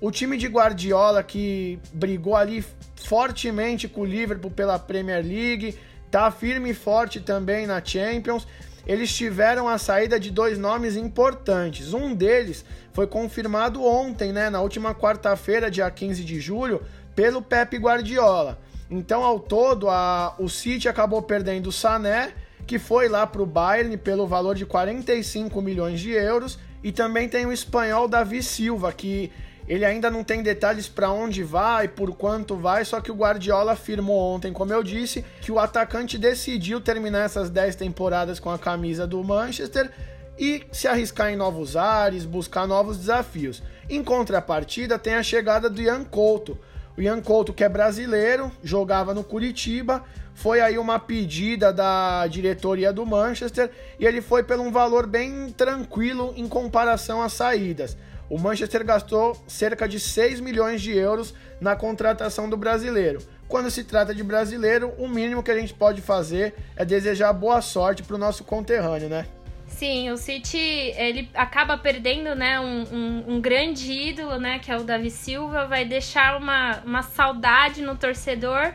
O 0.00 0.10
time 0.10 0.36
de 0.36 0.46
Guardiola 0.48 1.22
que 1.22 1.78
brigou 1.92 2.36
ali 2.36 2.62
fortemente 2.96 3.88
com 3.88 4.02
o 4.02 4.04
Liverpool 4.04 4.50
pela 4.50 4.78
Premier 4.78 5.24
League, 5.24 5.78
tá 6.10 6.30
firme 6.30 6.70
e 6.70 6.74
forte 6.74 7.20
também 7.20 7.66
na 7.66 7.82
Champions. 7.82 8.46
Eles 8.86 9.14
tiveram 9.14 9.66
a 9.66 9.78
saída 9.78 10.20
de 10.20 10.30
dois 10.30 10.58
nomes 10.58 10.94
importantes. 10.94 11.94
Um 11.94 12.14
deles 12.14 12.64
foi 12.92 13.06
confirmado 13.06 13.82
ontem, 13.82 14.30
né, 14.30 14.50
na 14.50 14.60
última 14.60 14.94
quarta-feira, 14.94 15.70
dia 15.70 15.90
15 15.90 16.22
de 16.22 16.38
julho, 16.38 16.82
pelo 17.14 17.40
Pep 17.40 17.76
Guardiola. 17.78 18.58
Então, 18.96 19.24
ao 19.24 19.40
todo, 19.40 19.90
a, 19.90 20.36
o 20.38 20.48
City 20.48 20.88
acabou 20.88 21.20
perdendo 21.20 21.66
o 21.66 21.72
Sané, 21.72 22.32
que 22.64 22.78
foi 22.78 23.08
lá 23.08 23.26
para 23.26 23.42
o 23.42 23.46
Bayern 23.46 23.96
pelo 23.96 24.24
valor 24.24 24.54
de 24.54 24.64
45 24.64 25.60
milhões 25.60 25.98
de 25.98 26.12
euros, 26.12 26.58
e 26.82 26.92
também 26.92 27.28
tem 27.28 27.44
o 27.44 27.52
espanhol 27.52 28.06
Davi 28.06 28.40
Silva, 28.40 28.92
que 28.92 29.32
ele 29.66 29.84
ainda 29.84 30.10
não 30.10 30.22
tem 30.22 30.44
detalhes 30.44 30.88
para 30.88 31.10
onde 31.10 31.42
vai, 31.42 31.88
por 31.88 32.14
quanto 32.14 32.54
vai, 32.54 32.84
só 32.84 33.00
que 33.00 33.10
o 33.10 33.16
Guardiola 33.16 33.72
afirmou 33.72 34.16
ontem, 34.16 34.52
como 34.52 34.72
eu 34.72 34.82
disse, 34.82 35.24
que 35.40 35.50
o 35.50 35.58
atacante 35.58 36.16
decidiu 36.16 36.80
terminar 36.80 37.24
essas 37.24 37.50
10 37.50 37.74
temporadas 37.74 38.38
com 38.38 38.50
a 38.50 38.58
camisa 38.58 39.06
do 39.06 39.24
Manchester 39.24 39.90
e 40.38 40.64
se 40.70 40.86
arriscar 40.86 41.32
em 41.32 41.36
novos 41.36 41.76
ares, 41.76 42.24
buscar 42.24 42.66
novos 42.66 42.96
desafios. 42.96 43.60
Em 43.90 44.04
contrapartida, 44.04 44.98
tem 44.98 45.14
a 45.14 45.22
chegada 45.22 45.68
do 45.68 45.82
Ian 45.82 46.04
Couto. 46.04 46.56
O 46.96 47.02
Ian 47.02 47.20
Couto, 47.20 47.52
que 47.52 47.64
é 47.64 47.68
brasileiro, 47.68 48.52
jogava 48.62 49.12
no 49.12 49.24
Curitiba, 49.24 50.04
foi 50.32 50.60
aí 50.60 50.78
uma 50.78 50.98
pedida 50.98 51.72
da 51.72 52.24
diretoria 52.28 52.92
do 52.92 53.04
Manchester 53.04 53.68
e 53.98 54.06
ele 54.06 54.20
foi 54.20 54.44
por 54.44 54.60
um 54.60 54.70
valor 54.70 55.04
bem 55.06 55.50
tranquilo 55.50 56.32
em 56.36 56.46
comparação 56.46 57.20
às 57.20 57.32
saídas. 57.32 57.96
o 58.30 58.38
Manchester 58.38 58.84
gastou 58.84 59.36
cerca 59.46 59.86
de 59.86 60.00
6 60.00 60.40
milhões 60.40 60.80
de 60.80 60.96
euros 60.96 61.34
na 61.60 61.76
contratação 61.76 62.48
do 62.48 62.56
brasileiro. 62.56 63.20
Quando 63.46 63.70
se 63.70 63.84
trata 63.84 64.14
de 64.14 64.22
brasileiro, 64.22 64.92
o 64.98 65.06
mínimo 65.06 65.42
que 65.42 65.50
a 65.50 65.58
gente 65.58 65.74
pode 65.74 66.00
fazer 66.00 66.54
é 66.74 66.84
desejar 66.84 67.32
boa 67.32 67.60
sorte 67.60 68.02
para 68.02 68.16
o 68.16 68.18
nosso 68.18 68.42
conterrâneo, 68.42 69.08
né? 69.08 69.26
Sim, 69.74 70.10
o 70.10 70.16
City 70.16 70.56
ele 70.56 71.28
acaba 71.34 71.76
perdendo, 71.76 72.36
né, 72.36 72.60
um, 72.60 72.84
um, 72.92 73.24
um, 73.34 73.40
grande 73.40 73.90
ídolo, 73.90 74.38
né, 74.38 74.60
que 74.60 74.70
é 74.70 74.76
o 74.76 74.84
Davi 74.84 75.10
Silva, 75.10 75.66
vai 75.66 75.84
deixar 75.84 76.40
uma, 76.40 76.80
uma 76.86 77.02
saudade 77.02 77.82
no 77.82 77.96
torcedor, 77.96 78.72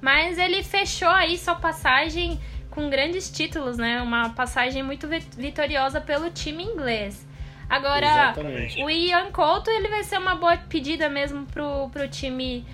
mas 0.00 0.38
ele 0.38 0.64
fechou 0.64 1.08
aí 1.08 1.38
sua 1.38 1.54
passagem 1.54 2.40
com 2.68 2.90
grandes 2.90 3.30
títulos, 3.30 3.78
né, 3.78 4.02
uma 4.02 4.30
passagem 4.30 4.82
muito 4.82 5.06
vitoriosa 5.36 6.00
pelo 6.00 6.30
time 6.30 6.64
inglês. 6.64 7.24
Agora, 7.68 8.06
Exatamente. 8.06 8.82
o 8.82 8.90
Ian 8.90 9.30
Couto 9.30 9.70
ele 9.70 9.86
vai 9.86 10.02
ser 10.02 10.18
uma 10.18 10.34
boa 10.34 10.56
pedida 10.56 11.08
mesmo 11.08 11.46
pro, 11.46 11.88
pro 11.90 12.08
time 12.08 12.66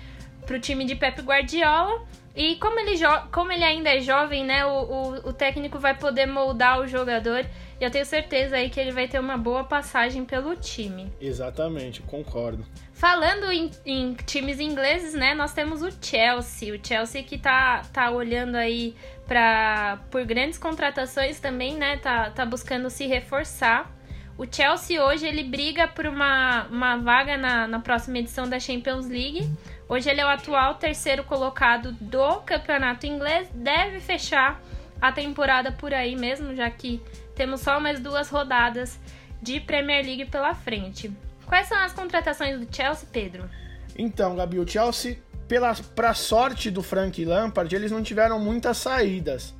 pro 0.47 0.59
time 0.59 0.83
de 0.83 0.95
Pep 0.95 1.21
Guardiola. 1.21 2.01
E 2.35 2.55
como 2.55 2.79
ele, 2.79 2.99
como 3.31 3.51
ele 3.51 3.63
ainda 3.63 3.89
é 3.89 3.99
jovem, 3.99 4.43
né, 4.45 4.65
o, 4.65 4.69
o, 4.69 5.29
o 5.29 5.33
técnico 5.33 5.77
vai 5.77 5.95
poder 5.95 6.25
moldar 6.25 6.79
o 6.79 6.87
jogador. 6.87 7.45
E 7.79 7.83
eu 7.83 7.91
tenho 7.91 8.05
certeza 8.05 8.55
aí 8.55 8.69
que 8.69 8.79
ele 8.79 8.91
vai 8.91 9.07
ter 9.07 9.19
uma 9.19 9.37
boa 9.37 9.63
passagem 9.63 10.25
pelo 10.25 10.55
time. 10.55 11.11
Exatamente, 11.21 12.01
concordo. 12.01 12.65
Falando 12.91 13.51
em, 13.51 13.69
em, 13.85 14.13
times 14.13 14.59
ingleses, 14.59 15.13
né, 15.13 15.35
nós 15.35 15.53
temos 15.53 15.83
o 15.83 15.89
Chelsea. 16.01 16.73
O 16.73 16.79
Chelsea 16.83 17.21
que 17.21 17.37
tá, 17.37 17.83
tá 17.93 18.09
olhando 18.09 18.55
aí 18.55 18.95
para 19.27 19.99
por 20.09 20.25
grandes 20.25 20.57
contratações 20.57 21.39
também, 21.39 21.75
né, 21.75 21.97
tá, 21.97 22.31
tá 22.31 22.45
buscando 22.45 22.89
se 22.89 23.05
reforçar. 23.05 23.95
O 24.37 24.45
Chelsea 24.49 25.03
hoje 25.03 25.27
ele 25.27 25.43
briga 25.43 25.87
por 25.87 26.05
uma, 26.05 26.67
uma 26.67 26.97
vaga 26.97 27.37
na, 27.37 27.67
na 27.67 27.79
próxima 27.79 28.19
edição 28.19 28.49
da 28.49 28.59
Champions 28.59 29.07
League. 29.07 29.49
Hoje 29.89 30.09
ele 30.09 30.21
é 30.21 30.25
o 30.25 30.29
atual 30.29 30.75
terceiro 30.75 31.23
colocado 31.23 31.91
do 31.93 32.37
campeonato 32.41 33.05
inglês. 33.05 33.49
Deve 33.53 33.99
fechar 33.99 34.61
a 35.01 35.11
temporada 35.11 35.71
por 35.71 35.93
aí 35.93 36.15
mesmo, 36.15 36.55
já 36.55 36.69
que 36.69 37.01
temos 37.37 37.61
só 37.61 37.79
mais 37.79 37.99
duas 37.99 38.29
rodadas 38.29 38.99
de 39.41 39.59
Premier 39.59 40.03
League 40.03 40.25
pela 40.25 40.53
frente. 40.55 41.11
Quais 41.45 41.67
são 41.67 41.77
as 41.77 41.93
contratações 41.93 42.59
do 42.59 42.75
Chelsea, 42.75 43.07
Pedro? 43.11 43.49
Então, 43.97 44.35
Gabi, 44.35 44.59
o 44.59 44.67
Chelsea, 44.67 45.19
pela, 45.47 45.73
pra 45.95 46.13
sorte 46.13 46.69
do 46.69 46.81
Frank 46.81 47.23
Lampard, 47.23 47.73
eles 47.73 47.91
não 47.91 48.03
tiveram 48.03 48.39
muitas 48.39 48.77
saídas. 48.77 49.55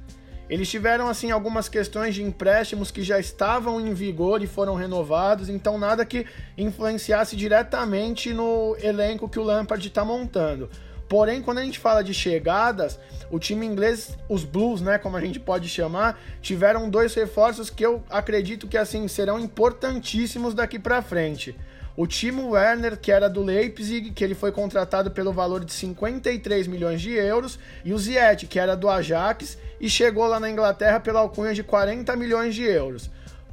Eles 0.49 0.69
tiveram 0.69 1.07
assim 1.07 1.29
algumas 1.29 1.67
questões 1.67 2.15
de 2.15 2.23
empréstimos 2.23 2.89
que 2.89 3.03
já 3.03 3.19
estavam 3.19 3.79
em 3.79 3.93
vigor 3.93 4.41
e 4.41 4.47
foram 4.47 4.75
renovados, 4.75 5.49
então 5.49 5.77
nada 5.77 6.05
que 6.05 6.25
influenciasse 6.57 7.35
diretamente 7.35 8.33
no 8.33 8.75
elenco 8.81 9.27
que 9.27 9.39
o 9.39 9.43
Lampard 9.43 9.85
está 9.85 10.05
montando. 10.05 10.69
Porém, 11.07 11.41
quando 11.41 11.59
a 11.59 11.63
gente 11.63 11.79
fala 11.79 12.03
de 12.03 12.13
chegadas, 12.13 12.99
o 13.29 13.39
time 13.39 13.65
inglês, 13.65 14.17
os 14.27 14.43
Blues, 14.43 14.81
né, 14.81 14.97
como 14.97 15.17
a 15.17 15.21
gente 15.21 15.39
pode 15.39 15.69
chamar, 15.69 16.19
tiveram 16.41 16.89
dois 16.89 17.13
reforços 17.13 17.69
que 17.69 17.85
eu 17.85 18.03
acredito 18.09 18.67
que 18.67 18.77
assim 18.77 19.07
serão 19.07 19.39
importantíssimos 19.39 20.53
daqui 20.53 20.77
para 20.77 21.01
frente. 21.01 21.55
O 21.95 22.05
Timo 22.05 22.51
Werner, 22.51 22.95
que 22.95 23.11
era 23.11 23.27
do 23.27 23.41
Leipzig, 23.41 24.11
que 24.11 24.23
ele 24.23 24.35
foi 24.35 24.51
contratado 24.51 25.09
pelo 25.09 25.33
valor 25.33 25.65
de 25.65 25.73
53 25.73 26.67
milhões 26.67 27.01
de 27.01 27.11
euros, 27.11 27.57
e 27.83 27.91
o 27.91 27.97
Ziyech, 27.97 28.45
que 28.45 28.59
era 28.59 28.75
do 28.75 28.87
Ajax 28.87 29.57
e 29.79 29.89
chegou 29.89 30.27
lá 30.27 30.39
na 30.39 30.49
Inglaterra 30.49 30.99
pela 30.99 31.21
alcunha 31.21 31.55
de 31.55 31.63
40 31.63 32.15
milhões 32.15 32.53
de 32.53 32.63
euros. 32.63 33.09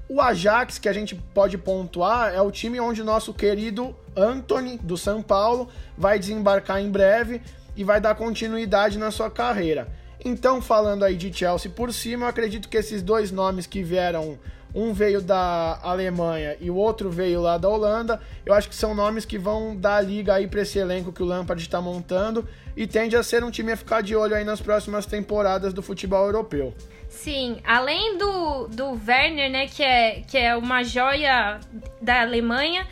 O 0.08 0.20
Ajax, 0.20 0.78
que 0.78 0.88
a 0.88 0.92
gente 0.92 1.14
pode 1.14 1.56
pontuar, 1.56 2.34
é 2.34 2.40
o 2.40 2.50
time 2.50 2.78
onde 2.78 3.02
nosso 3.02 3.32
querido 3.32 3.96
Anthony, 4.14 4.78
do 4.78 4.98
São 4.98 5.22
Paulo, 5.22 5.68
vai 5.96 6.18
desembarcar 6.18 6.80
em 6.80 6.90
breve 6.90 7.40
e 7.74 7.82
vai 7.82 8.00
dar 8.00 8.14
continuidade 8.14 8.98
na 8.98 9.10
sua 9.10 9.30
carreira. 9.30 9.88
Então, 10.22 10.60
falando 10.60 11.04
aí 11.04 11.16
de 11.16 11.32
Chelsea 11.32 11.70
por 11.70 11.92
cima, 11.92 12.26
eu 12.26 12.28
acredito 12.28 12.68
que 12.68 12.76
esses 12.76 13.02
dois 13.02 13.30
nomes 13.30 13.66
que 13.66 13.82
vieram 13.82 14.38
um 14.74 14.92
veio 14.92 15.22
da 15.22 15.78
Alemanha 15.82 16.56
e 16.60 16.70
o 16.70 16.76
outro 16.76 17.10
veio 17.10 17.40
lá 17.40 17.56
da 17.56 17.68
Holanda. 17.68 18.20
Eu 18.44 18.52
acho 18.52 18.68
que 18.68 18.74
são 18.74 18.94
nomes 18.94 19.24
que 19.24 19.38
vão 19.38 19.76
dar 19.76 20.00
liga 20.00 20.34
aí 20.34 20.48
para 20.48 20.62
esse 20.62 20.78
elenco 20.78 21.12
que 21.12 21.22
o 21.22 21.26
Lampard 21.26 21.62
está 21.62 21.80
montando 21.80 22.46
e 22.76 22.86
tende 22.86 23.16
a 23.16 23.22
ser 23.22 23.44
um 23.44 23.50
time 23.50 23.72
a 23.72 23.76
ficar 23.76 24.02
de 24.02 24.16
olho 24.16 24.34
aí 24.34 24.44
nas 24.44 24.60
próximas 24.60 25.06
temporadas 25.06 25.72
do 25.72 25.82
futebol 25.82 26.26
europeu. 26.26 26.74
Sim, 27.08 27.60
além 27.64 28.18
do, 28.18 28.66
do 28.66 29.00
Werner, 29.06 29.50
né, 29.50 29.68
que 29.68 29.82
é, 29.82 30.22
que 30.26 30.36
é 30.36 30.56
uma 30.56 30.82
joia 30.82 31.60
da 32.02 32.22
Alemanha, 32.22 32.86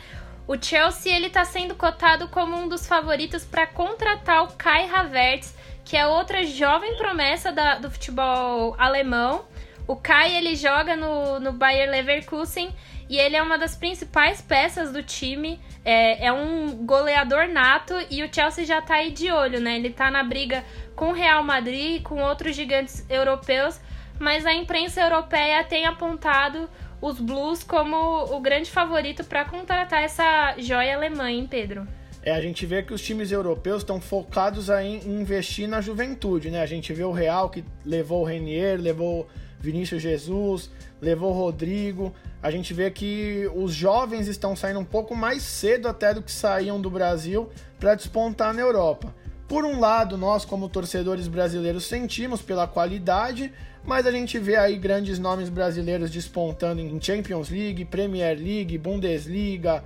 o 0.47 0.55
Chelsea 0.61 1.13
ele 1.13 1.27
está 1.27 1.43
sendo 1.43 1.75
cotado 1.75 2.29
como 2.29 2.55
um 2.55 2.67
dos 2.67 2.87
favoritos 2.87 3.43
para 3.43 3.67
contratar 3.67 4.43
o 4.43 4.47
Kai 4.53 4.89
Havertz, 4.89 5.53
que 5.83 5.97
é 5.97 6.07
outra 6.07 6.43
jovem 6.43 6.95
promessa 6.95 7.51
da, 7.51 7.75
do 7.75 7.91
futebol 7.91 8.75
alemão. 8.77 9.45
O 9.87 9.95
Kai 9.95 10.35
ele 10.35 10.55
joga 10.55 10.95
no, 10.95 11.39
no 11.39 11.51
Bayer 11.51 11.89
Leverkusen 11.89 12.73
e 13.09 13.17
ele 13.17 13.35
é 13.35 13.41
uma 13.41 13.57
das 13.57 13.75
principais 13.75 14.41
peças 14.41 14.91
do 14.91 15.03
time. 15.03 15.59
É, 15.83 16.27
é 16.27 16.31
um 16.31 16.85
goleador 16.85 17.47
nato 17.47 17.93
e 18.09 18.23
o 18.23 18.33
Chelsea 18.33 18.65
já 18.65 18.81
tá 18.81 18.95
aí 18.95 19.11
de 19.11 19.31
olho, 19.31 19.59
né? 19.59 19.75
Ele 19.75 19.89
tá 19.89 20.09
na 20.09 20.23
briga 20.23 20.63
com 20.95 21.09
o 21.09 21.13
Real 21.13 21.43
Madrid, 21.43 22.01
com 22.01 22.21
outros 22.21 22.55
gigantes 22.55 23.05
europeus, 23.09 23.79
mas 24.19 24.45
a 24.45 24.53
imprensa 24.53 25.01
europeia 25.01 25.63
tem 25.63 25.85
apontado 25.85 26.69
os 27.01 27.19
Blues 27.19 27.61
como 27.61 28.23
o 28.33 28.39
grande 28.39 28.71
favorito 28.71 29.25
para 29.25 29.43
contratar 29.43 30.01
essa 30.01 30.55
joia 30.57 30.95
alemã, 30.95 31.29
hein, 31.29 31.45
Pedro? 31.49 31.85
É, 32.25 32.31
a 32.31 32.39
gente 32.39 32.65
vê 32.65 32.81
que 32.81 32.93
os 32.93 33.01
times 33.01 33.33
europeus 33.33 33.81
estão 33.81 33.99
focados 33.99 34.69
em 34.69 34.95
investir 35.05 35.67
na 35.67 35.81
juventude, 35.81 36.49
né? 36.49 36.61
A 36.61 36.65
gente 36.65 36.93
vê 36.93 37.03
o 37.03 37.11
Real 37.11 37.49
que 37.49 37.65
levou 37.85 38.21
o 38.21 38.23
Renier, 38.23 38.79
levou 38.79 39.27
Vinícius 39.63 40.01
Jesus, 40.01 40.69
levou 41.01 41.31
Rodrigo. 41.31 42.13
A 42.41 42.51
gente 42.51 42.73
vê 42.73 42.91
que 42.91 43.49
os 43.55 43.73
jovens 43.73 44.27
estão 44.27 44.57
saindo 44.57 44.81
um 44.81 44.85
pouco 44.85 45.15
mais 45.15 45.41
cedo 45.41 45.87
até 45.87 46.13
do 46.13 46.21
que 46.21 46.33
saíam 46.33 46.81
do 46.81 46.89
Brasil 46.89 47.49
para 47.79 47.95
despontar 47.95 48.53
na 48.53 48.59
Europa. 48.59 49.15
Por 49.47 49.63
um 49.63 49.79
lado, 49.79 50.17
nós 50.17 50.43
como 50.43 50.67
torcedores 50.67 51.29
brasileiros 51.29 51.85
sentimos 51.85 52.41
pela 52.41 52.67
qualidade, 52.67 53.53
mas 53.85 54.05
a 54.05 54.11
gente 54.11 54.37
vê 54.37 54.57
aí 54.57 54.77
grandes 54.77 55.17
nomes 55.17 55.47
brasileiros 55.47 56.11
despontando 56.11 56.81
em 56.81 57.01
Champions 57.01 57.49
League, 57.49 57.85
Premier 57.85 58.37
League, 58.37 58.77
Bundesliga, 58.77 59.81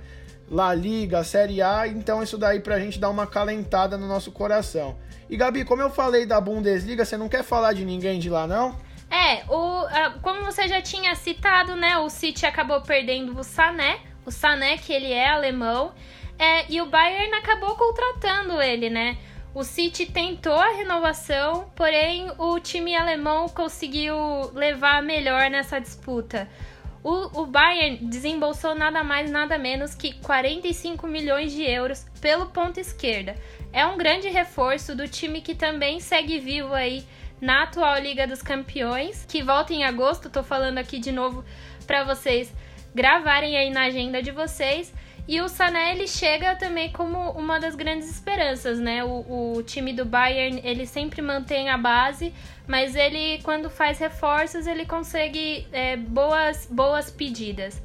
La 0.50 0.74
Liga, 0.74 1.22
Série 1.22 1.62
A, 1.62 1.86
então 1.86 2.20
isso 2.20 2.36
daí 2.36 2.58
pra 2.58 2.80
gente 2.80 2.98
dar 2.98 3.10
uma 3.10 3.28
calentada 3.28 3.96
no 3.96 4.08
nosso 4.08 4.32
coração. 4.32 4.96
E 5.30 5.36
Gabi, 5.36 5.64
como 5.64 5.82
eu 5.82 5.90
falei 5.90 6.26
da 6.26 6.40
Bundesliga, 6.40 7.04
você 7.04 7.16
não 7.16 7.28
quer 7.28 7.44
falar 7.44 7.74
de 7.74 7.84
ninguém 7.84 8.18
de 8.18 8.28
lá 8.28 8.44
não? 8.44 8.87
É, 9.10 9.44
o, 9.48 9.86
como 10.22 10.44
você 10.44 10.68
já 10.68 10.82
tinha 10.82 11.14
citado, 11.14 11.74
né? 11.74 11.96
O 11.98 12.10
City 12.10 12.44
acabou 12.44 12.80
perdendo 12.82 13.38
o 13.38 13.42
Sané. 13.42 14.00
O 14.26 14.30
Sané, 14.30 14.76
que 14.76 14.92
ele 14.92 15.12
é 15.12 15.28
alemão. 15.28 15.94
É, 16.38 16.70
e 16.70 16.80
o 16.80 16.86
Bayern 16.86 17.34
acabou 17.34 17.74
contratando 17.74 18.60
ele, 18.60 18.90
né? 18.90 19.16
O 19.54 19.64
City 19.64 20.06
tentou 20.06 20.54
a 20.54 20.68
renovação, 20.68 21.72
porém 21.74 22.30
o 22.38 22.60
time 22.60 22.94
alemão 22.94 23.48
conseguiu 23.48 24.14
levar 24.54 25.02
melhor 25.02 25.50
nessa 25.50 25.80
disputa. 25.80 26.48
O, 27.02 27.42
o 27.42 27.46
Bayern 27.46 27.96
desembolsou 28.08 28.74
nada 28.74 29.02
mais 29.02 29.30
nada 29.30 29.56
menos 29.56 29.94
que 29.94 30.12
45 30.20 31.06
milhões 31.06 31.52
de 31.52 31.62
euros 31.62 32.06
pelo 32.20 32.46
ponto 32.46 32.78
esquerda. 32.78 33.34
É 33.72 33.86
um 33.86 33.96
grande 33.96 34.28
reforço 34.28 34.94
do 34.94 35.08
time 35.08 35.40
que 35.40 35.54
também 35.54 35.98
segue 35.98 36.38
vivo 36.38 36.74
aí 36.74 37.04
na 37.40 37.62
atual 37.62 37.98
Liga 38.00 38.26
dos 38.26 38.42
Campeões, 38.42 39.24
que 39.26 39.42
volta 39.42 39.72
em 39.72 39.84
agosto. 39.84 40.30
Tô 40.30 40.42
falando 40.42 40.78
aqui 40.78 40.98
de 40.98 41.12
novo 41.12 41.44
para 41.86 42.04
vocês 42.04 42.52
gravarem 42.94 43.56
aí 43.56 43.70
na 43.70 43.84
agenda 43.84 44.22
de 44.22 44.30
vocês. 44.30 44.92
E 45.26 45.42
o 45.42 45.48
Sané 45.48 45.92
ele 45.92 46.08
chega 46.08 46.56
também 46.56 46.90
como 46.90 47.32
uma 47.32 47.60
das 47.60 47.74
grandes 47.74 48.08
esperanças, 48.08 48.78
né? 48.78 49.04
O, 49.04 49.56
o, 49.56 49.62
time 49.62 49.92
do 49.92 50.04
Bayern 50.04 50.60
ele 50.64 50.86
sempre 50.86 51.20
mantém 51.20 51.68
a 51.68 51.76
base, 51.76 52.32
mas 52.66 52.96
ele 52.96 53.38
quando 53.42 53.68
faz 53.68 53.98
reforços 53.98 54.66
ele 54.66 54.86
consegue 54.86 55.66
é, 55.70 55.96
boas 55.96 56.66
boas 56.70 57.10
pedidas. 57.10 57.82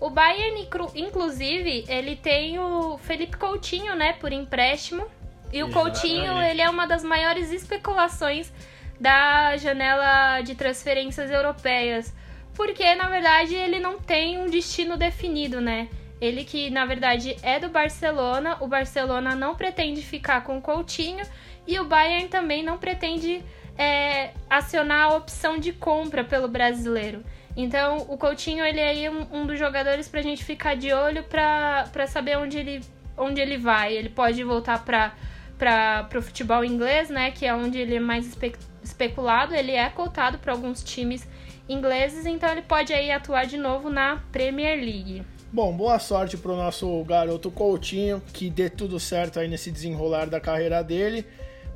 O 0.00 0.10
Bayern, 0.10 0.68
inclusive, 0.94 1.84
ele 1.88 2.16
tem 2.16 2.58
o 2.58 2.98
Felipe 2.98 3.36
Coutinho, 3.36 3.94
né, 3.94 4.12
por 4.14 4.30
empréstimo. 4.30 5.06
E 5.52 5.62
o 5.62 5.70
Coutinho, 5.70 6.38
ele 6.42 6.60
é 6.60 6.68
uma 6.68 6.86
das 6.86 7.02
maiores 7.02 7.50
especulações 7.50 8.52
da 9.00 9.56
janela 9.56 10.40
de 10.40 10.54
transferências 10.54 11.30
europeias, 11.30 12.14
porque 12.54 12.94
na 12.94 13.08
verdade 13.08 13.54
ele 13.54 13.78
não 13.78 13.98
tem 13.98 14.38
um 14.38 14.46
destino 14.46 14.96
definido, 14.96 15.60
né? 15.60 15.88
Ele 16.20 16.44
que 16.44 16.70
na 16.70 16.86
verdade 16.86 17.36
é 17.42 17.60
do 17.60 17.68
Barcelona, 17.68 18.56
o 18.60 18.66
Barcelona 18.66 19.34
não 19.34 19.54
pretende 19.54 20.00
ficar 20.02 20.42
com 20.42 20.58
o 20.58 20.62
Coutinho 20.62 21.24
e 21.66 21.78
o 21.78 21.84
Bayern 21.84 22.28
também 22.28 22.62
não 22.62 22.78
pretende 22.78 23.44
é, 23.76 24.30
acionar 24.48 25.12
a 25.12 25.16
opção 25.16 25.58
de 25.58 25.72
compra 25.72 26.24
pelo 26.24 26.48
brasileiro. 26.48 27.22
Então, 27.56 27.98
o 28.08 28.18
Coutinho, 28.18 28.64
ele 28.64 28.80
é 28.80 29.10
um, 29.10 29.40
um 29.40 29.46
dos 29.46 29.58
jogadores 29.58 30.08
pra 30.08 30.20
gente 30.20 30.44
ficar 30.44 30.76
de 30.76 30.92
olho 30.92 31.24
pra 31.24 32.06
saber 32.06 32.36
onde 32.36 32.58
ele, 32.58 32.80
onde 33.16 33.40
ele 33.40 33.56
vai. 33.56 33.94
Ele 33.94 34.10
pode 34.10 34.42
voltar 34.44 34.84
pra, 34.84 35.14
pra, 35.56 36.04
pro 36.04 36.20
futebol 36.20 36.62
inglês, 36.62 37.08
né? 37.08 37.30
Que 37.30 37.46
é 37.46 37.54
onde 37.54 37.78
ele 37.78 37.96
é 37.96 38.00
mais 38.00 38.26
espe 38.26 38.54
especulado. 38.86 39.54
Ele 39.54 39.72
é 39.72 39.88
cotado 39.90 40.38
para 40.38 40.52
alguns 40.52 40.82
times 40.82 41.26
ingleses, 41.68 42.24
então 42.26 42.50
ele 42.50 42.62
pode 42.62 42.92
aí 42.92 43.10
atuar 43.10 43.46
de 43.46 43.56
novo 43.56 43.90
na 43.90 44.22
Premier 44.32 44.78
League. 44.78 45.22
Bom, 45.52 45.76
boa 45.76 45.98
sorte 45.98 46.36
pro 46.36 46.56
nosso 46.56 47.02
garoto 47.04 47.50
Coutinho, 47.50 48.22
que 48.32 48.50
dê 48.50 48.68
tudo 48.68 48.98
certo 49.00 49.38
aí 49.38 49.48
nesse 49.48 49.70
desenrolar 49.70 50.26
da 50.26 50.40
carreira 50.40 50.82
dele 50.82 51.26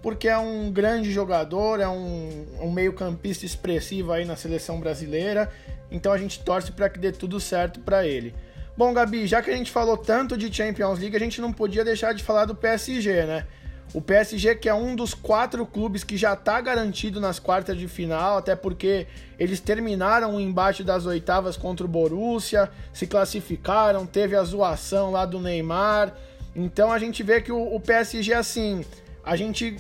porque 0.03 0.29
é 0.29 0.39
um 0.39 0.71
grande 0.71 1.13
jogador, 1.13 1.81
é 1.81 1.89
um, 1.89 2.47
um 2.61 2.71
meio-campista 2.71 3.45
expressivo 3.45 4.13
aí 4.13 4.25
na 4.25 4.37
seleção 4.37 4.81
brasileira. 4.81 5.51
Então 5.91 6.13
a 6.13 6.19
gente 6.19 6.41
torce 6.41 6.73
para 6.73 6.89
que 6.89 6.99
dê 6.99 7.13
tudo 7.13 7.39
certo 7.39 7.81
para 7.81 8.07
ele. 8.07 8.35
Bom, 8.77 8.95
Gabi, 8.95 9.27
já 9.27 9.43
que 9.43 9.51
a 9.51 9.57
gente 9.57 9.71
falou 9.71 9.97
tanto 9.97 10.39
de 10.39 10.53
Champions 10.53 10.99
League, 10.99 11.17
a 11.17 11.21
gente 11.21 11.41
não 11.41 11.53
podia 11.53 11.85
deixar 11.85 12.15
de 12.15 12.23
falar 12.23 12.47
do 12.47 12.55
PSG, 12.55 13.27
né? 13.27 13.47
O 13.93 14.01
PSG 14.01 14.55
que 14.55 14.69
é 14.69 14.75
um 14.75 14.95
dos 14.95 15.15
quatro 15.15 15.67
clubes 15.67 16.05
que 16.05 16.17
já 16.17 16.35
está 16.35 16.61
garantido 16.61 17.21
nas 17.21 17.41
quartas 17.41 17.77
de 17.77 17.89
final, 17.89 18.39
até 18.39 18.55
porque 18.55 19.09
eles 19.37 19.59
terminaram 19.59 20.37
o 20.37 20.41
embate 20.41 20.85
das 20.85 21.07
oitavas 21.07 21.57
contra 21.57 21.85
o 21.85 21.89
Borussia, 21.89 22.71
se 22.93 23.07
classificaram, 23.09 24.07
teve 24.07 24.37
a 24.37 24.45
zoação 24.45 25.11
lá 25.11 25.27
do 25.27 25.41
Neymar. 25.41 26.15
Então 26.55 26.93
a 26.93 26.99
gente 27.01 27.23
vê 27.25 27.41
que 27.41 27.51
o, 27.51 27.75
o 27.75 27.81
PSG, 27.81 28.33
assim, 28.33 28.85
a 29.25 29.35
gente 29.35 29.77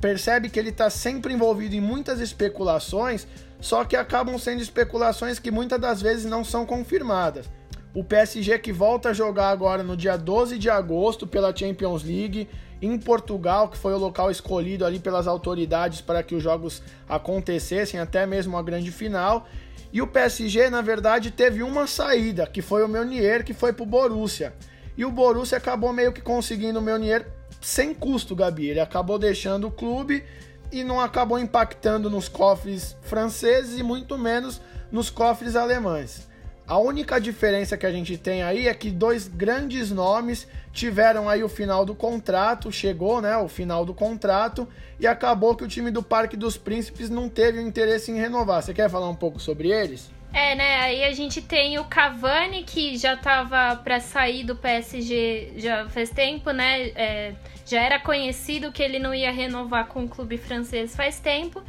percebe 0.00 0.48
que 0.48 0.58
ele 0.58 0.70
está 0.70 0.90
sempre 0.90 1.32
envolvido 1.32 1.76
em 1.76 1.80
muitas 1.80 2.20
especulações, 2.20 3.28
só 3.60 3.84
que 3.84 3.94
acabam 3.94 4.36
sendo 4.38 4.60
especulações 4.60 5.38
que 5.38 5.52
muitas 5.52 5.80
das 5.80 6.02
vezes 6.02 6.24
não 6.24 6.42
são 6.44 6.66
confirmadas. 6.66 7.48
O 7.94 8.02
PSG 8.02 8.58
que 8.58 8.72
volta 8.72 9.10
a 9.10 9.12
jogar 9.12 9.50
agora 9.50 9.84
no 9.84 9.96
dia 9.96 10.16
12 10.16 10.58
de 10.58 10.68
agosto 10.68 11.26
pela 11.26 11.54
Champions 11.54 12.02
League 12.02 12.48
em 12.82 12.98
Portugal, 12.98 13.68
que 13.68 13.78
foi 13.78 13.94
o 13.94 13.98
local 13.98 14.28
escolhido 14.28 14.84
ali 14.84 14.98
pelas 14.98 15.28
autoridades 15.28 16.00
para 16.00 16.20
que 16.20 16.34
os 16.34 16.42
jogos 16.42 16.82
acontecessem, 17.08 18.00
até 18.00 18.26
mesmo 18.26 18.56
a 18.58 18.62
grande 18.62 18.90
final. 18.90 19.46
E 19.92 20.02
o 20.02 20.06
PSG, 20.06 20.68
na 20.68 20.82
verdade, 20.82 21.30
teve 21.30 21.62
uma 21.62 21.86
saída, 21.86 22.44
que 22.44 22.60
foi 22.60 22.82
o 22.82 22.88
Meunier, 22.88 23.44
que 23.44 23.54
foi 23.54 23.72
para 23.72 23.84
o 23.84 23.86
Borussia. 23.86 24.52
E 24.96 25.04
o 25.04 25.12
Borussia 25.12 25.56
acabou 25.56 25.92
meio 25.92 26.12
que 26.12 26.20
conseguindo 26.20 26.80
o 26.80 26.82
Meunier 26.82 27.26
sem 27.60 27.94
custo, 27.94 28.34
Gabi. 28.34 28.66
Ele 28.66 28.80
acabou 28.80 29.16
deixando 29.16 29.68
o 29.68 29.70
clube 29.70 30.24
e 30.72 30.82
não 30.82 31.00
acabou 31.00 31.38
impactando 31.38 32.10
nos 32.10 32.28
cofres 32.28 32.96
franceses 33.02 33.78
e 33.78 33.82
muito 33.82 34.18
menos 34.18 34.60
nos 34.90 35.08
cofres 35.08 35.54
alemães. 35.54 36.26
A 36.66 36.78
única 36.78 37.20
diferença 37.20 37.76
que 37.76 37.84
a 37.84 37.90
gente 37.90 38.16
tem 38.16 38.42
aí 38.42 38.68
é 38.68 38.74
que 38.74 38.90
dois 38.90 39.26
grandes 39.26 39.90
nomes 39.90 40.46
tiveram 40.72 41.28
aí 41.28 41.42
o 41.42 41.48
final 41.48 41.84
do 41.84 41.94
contrato, 41.94 42.70
chegou, 42.70 43.20
né, 43.20 43.36
o 43.36 43.48
final 43.48 43.84
do 43.84 43.92
contrato 43.92 44.66
e 44.98 45.06
acabou 45.06 45.56
que 45.56 45.64
o 45.64 45.68
time 45.68 45.90
do 45.90 46.02
Parque 46.02 46.36
dos 46.36 46.56
Príncipes 46.56 47.10
não 47.10 47.28
teve 47.28 47.60
interesse 47.60 48.10
em 48.10 48.16
renovar. 48.16 48.62
Você 48.62 48.72
quer 48.72 48.88
falar 48.88 49.08
um 49.08 49.14
pouco 49.14 49.40
sobre 49.40 49.68
eles? 49.70 50.10
É, 50.32 50.54
né? 50.54 50.76
Aí 50.76 51.04
a 51.04 51.12
gente 51.12 51.42
tem 51.42 51.78
o 51.78 51.84
Cavani 51.84 52.62
que 52.62 52.96
já 52.96 53.16
tava 53.16 53.76
para 53.76 54.00
sair 54.00 54.44
do 54.44 54.56
PSG 54.56 55.54
já 55.56 55.86
faz 55.90 56.08
tempo, 56.08 56.50
né? 56.52 56.88
É, 56.94 57.34
já 57.66 57.82
era 57.82 58.00
conhecido 58.00 58.72
que 58.72 58.82
ele 58.82 58.98
não 58.98 59.14
ia 59.14 59.30
renovar 59.30 59.88
com 59.88 60.04
o 60.04 60.08
clube 60.08 60.38
francês 60.38 60.96
faz 60.96 61.20
tempo. 61.20 61.62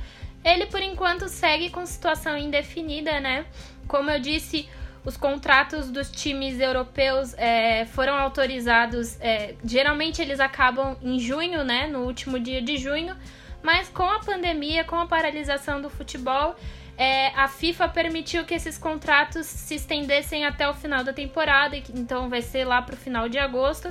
Ele, 0.46 0.66
por 0.66 0.82
enquanto, 0.82 1.28
segue 1.28 1.70
com 1.70 1.86
situação 1.86 2.38
indefinida, 2.38 3.20
né? 3.20 3.46
Como 3.88 4.10
eu 4.10 4.20
disse, 4.20 4.70
os 5.06 5.18
contratos 5.18 5.92
dos 5.92 6.10
times 6.10 6.60
europeus 6.60 7.34
é, 7.38 7.86
foram 7.86 8.14
autorizados. 8.16 9.20
É, 9.20 9.56
geralmente 9.64 10.22
eles 10.22 10.40
acabam 10.40 10.96
em 11.02 11.20
junho, 11.20 11.64
né? 11.64 11.88
No 11.88 12.00
último 12.00 12.40
dia 12.40 12.62
de 12.62 12.78
junho. 12.78 13.16
Mas 13.62 13.90
com 13.90 14.04
a 14.04 14.20
pandemia, 14.20 14.84
com 14.84 14.98
a 14.98 15.06
paralisação 15.06 15.82
do 15.82 15.90
futebol, 15.90 16.56
é, 16.98 17.28
a 17.30 17.48
FIFA 17.48 17.90
permitiu 17.90 18.46
que 18.46 18.54
esses 18.54 18.78
contratos 18.78 19.46
se 19.46 19.76
estendessem 19.76 20.46
até 20.46 20.70
o 20.70 20.74
final 20.74 21.04
da 21.04 21.12
temporada, 21.12 21.76
então 21.76 22.30
vai 22.30 22.42
ser 22.42 22.66
lá 22.66 22.82
para 22.82 22.94
o 22.94 22.98
final 22.98 23.28
de 23.28 23.40
agosto. 23.40 23.88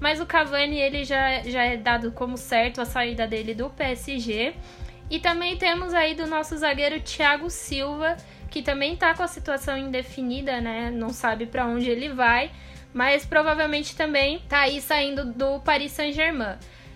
Mas 0.00 0.20
o 0.20 0.26
Cavani 0.26 0.78
ele 0.78 1.04
já, 1.04 1.40
já 1.42 1.64
é 1.64 1.76
dado 1.76 2.12
como 2.12 2.36
certo 2.36 2.80
a 2.80 2.84
saída 2.84 3.26
dele 3.26 3.54
do 3.54 3.70
PSG. 3.70 4.54
E 5.10 5.18
também 5.18 5.56
temos 5.56 5.92
aí 5.92 6.14
do 6.14 6.26
nosso 6.26 6.56
zagueiro 6.56 7.00
Thiago 7.00 7.50
Silva, 7.50 8.16
que 8.54 8.62
também 8.62 8.94
tá 8.94 9.12
com 9.14 9.22
a 9.24 9.26
situação 9.26 9.76
indefinida, 9.76 10.60
né? 10.60 10.88
Não 10.88 11.10
sabe 11.10 11.44
para 11.44 11.66
onde 11.66 11.90
ele 11.90 12.10
vai, 12.10 12.52
mas 12.92 13.26
provavelmente 13.26 13.96
também 13.96 14.38
tá 14.48 14.60
aí 14.60 14.80
saindo 14.80 15.24
do 15.24 15.58
Paris 15.58 15.90
Saint-Germain. 15.90 16.54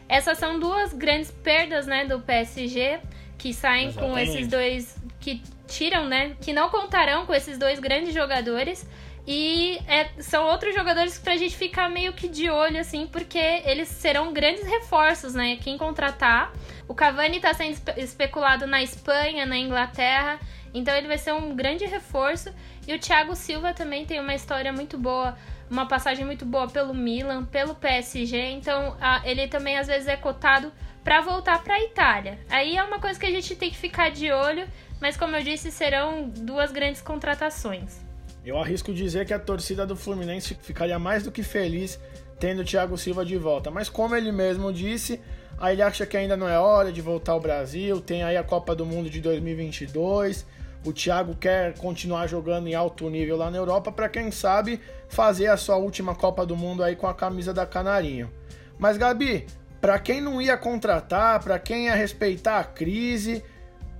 Essas 0.08 0.38
são 0.38 0.60
duas 0.60 0.92
grandes 0.92 1.32
perdas, 1.32 1.84
né, 1.84 2.04
do 2.04 2.20
PSG, 2.20 3.00
que 3.36 3.52
saem 3.52 3.88
Exatamente. 3.88 4.12
com 4.12 4.18
esses 4.20 4.46
dois 4.46 4.96
que 5.18 5.42
tiram, 5.66 6.06
né, 6.06 6.36
que 6.40 6.52
não 6.52 6.68
contarão 6.68 7.26
com 7.26 7.34
esses 7.34 7.58
dois 7.58 7.80
grandes 7.80 8.14
jogadores. 8.14 8.88
E 9.26 9.80
é, 9.88 10.10
são 10.20 10.46
outros 10.46 10.72
jogadores 10.72 11.18
pra 11.18 11.36
gente 11.36 11.56
ficar 11.56 11.90
meio 11.90 12.12
que 12.12 12.28
de 12.28 12.48
olho, 12.48 12.78
assim, 12.78 13.04
porque 13.08 13.36
eles 13.64 13.88
serão 13.88 14.32
grandes 14.32 14.64
reforços, 14.64 15.34
né? 15.34 15.58
Quem 15.60 15.76
contratar. 15.76 16.52
O 16.86 16.94
Cavani 16.94 17.40
tá 17.40 17.52
sendo 17.52 17.76
especulado 17.96 18.64
na 18.64 18.80
Espanha, 18.80 19.44
na 19.44 19.58
Inglaterra. 19.58 20.38
Então 20.72 20.94
ele 20.94 21.06
vai 21.06 21.18
ser 21.18 21.32
um 21.32 21.54
grande 21.54 21.84
reforço. 21.86 22.52
E 22.86 22.94
o 22.94 22.98
Thiago 22.98 23.34
Silva 23.34 23.72
também 23.72 24.04
tem 24.04 24.20
uma 24.20 24.34
história 24.34 24.72
muito 24.72 24.96
boa, 24.98 25.36
uma 25.70 25.86
passagem 25.86 26.24
muito 26.24 26.44
boa 26.44 26.68
pelo 26.68 26.94
Milan, 26.94 27.44
pelo 27.44 27.74
PSG. 27.74 28.50
Então 28.52 28.96
a, 29.00 29.22
ele 29.24 29.48
também 29.48 29.78
às 29.78 29.86
vezes 29.86 30.08
é 30.08 30.16
cotado 30.16 30.72
para 31.04 31.20
voltar 31.20 31.62
para 31.62 31.74
a 31.74 31.80
Itália. 31.82 32.38
Aí 32.50 32.76
é 32.76 32.82
uma 32.82 32.98
coisa 32.98 33.18
que 33.18 33.26
a 33.26 33.30
gente 33.30 33.56
tem 33.56 33.70
que 33.70 33.76
ficar 33.76 34.10
de 34.10 34.30
olho, 34.30 34.68
mas 35.00 35.16
como 35.16 35.36
eu 35.36 35.42
disse, 35.42 35.70
serão 35.70 36.28
duas 36.28 36.70
grandes 36.70 37.00
contratações. 37.00 38.06
Eu 38.44 38.58
arrisco 38.58 38.92
dizer 38.92 39.26
que 39.26 39.34
a 39.34 39.38
torcida 39.38 39.86
do 39.86 39.96
Fluminense 39.96 40.54
ficaria 40.54 40.98
mais 40.98 41.22
do 41.22 41.30
que 41.30 41.42
feliz 41.42 41.98
tendo 42.38 42.62
o 42.62 42.64
Thiago 42.64 42.96
Silva 42.96 43.24
de 43.24 43.36
volta. 43.36 43.70
Mas 43.70 43.88
como 43.88 44.14
ele 44.14 44.32
mesmo 44.32 44.72
disse, 44.72 45.20
aí 45.58 45.74
ele 45.74 45.82
acha 45.82 46.06
que 46.06 46.16
ainda 46.16 46.36
não 46.36 46.48
é 46.48 46.58
hora 46.58 46.92
de 46.92 47.00
voltar 47.00 47.32
ao 47.32 47.40
Brasil, 47.40 48.00
tem 48.00 48.22
aí 48.22 48.36
a 48.36 48.42
Copa 48.42 48.74
do 48.74 48.86
Mundo 48.86 49.10
de 49.10 49.20
2022. 49.20 50.46
O 50.84 50.92
Thiago 50.92 51.34
quer 51.34 51.74
continuar 51.78 52.26
jogando 52.28 52.68
em 52.68 52.74
alto 52.74 53.08
nível 53.10 53.36
lá 53.36 53.50
na 53.50 53.58
Europa 53.58 53.90
para 53.90 54.08
quem 54.08 54.30
sabe 54.30 54.80
fazer 55.08 55.48
a 55.48 55.56
sua 55.56 55.76
última 55.76 56.14
Copa 56.14 56.46
do 56.46 56.56
Mundo 56.56 56.82
aí 56.82 56.94
com 56.94 57.06
a 57.06 57.14
camisa 57.14 57.52
da 57.52 57.66
Canarinho. 57.66 58.30
Mas 58.78 58.96
Gabi, 58.96 59.46
para 59.80 59.98
quem 59.98 60.20
não 60.20 60.40
ia 60.40 60.56
contratar, 60.56 61.42
para 61.42 61.58
quem 61.58 61.86
ia 61.86 61.94
respeitar 61.94 62.60
a 62.60 62.64
crise, 62.64 63.42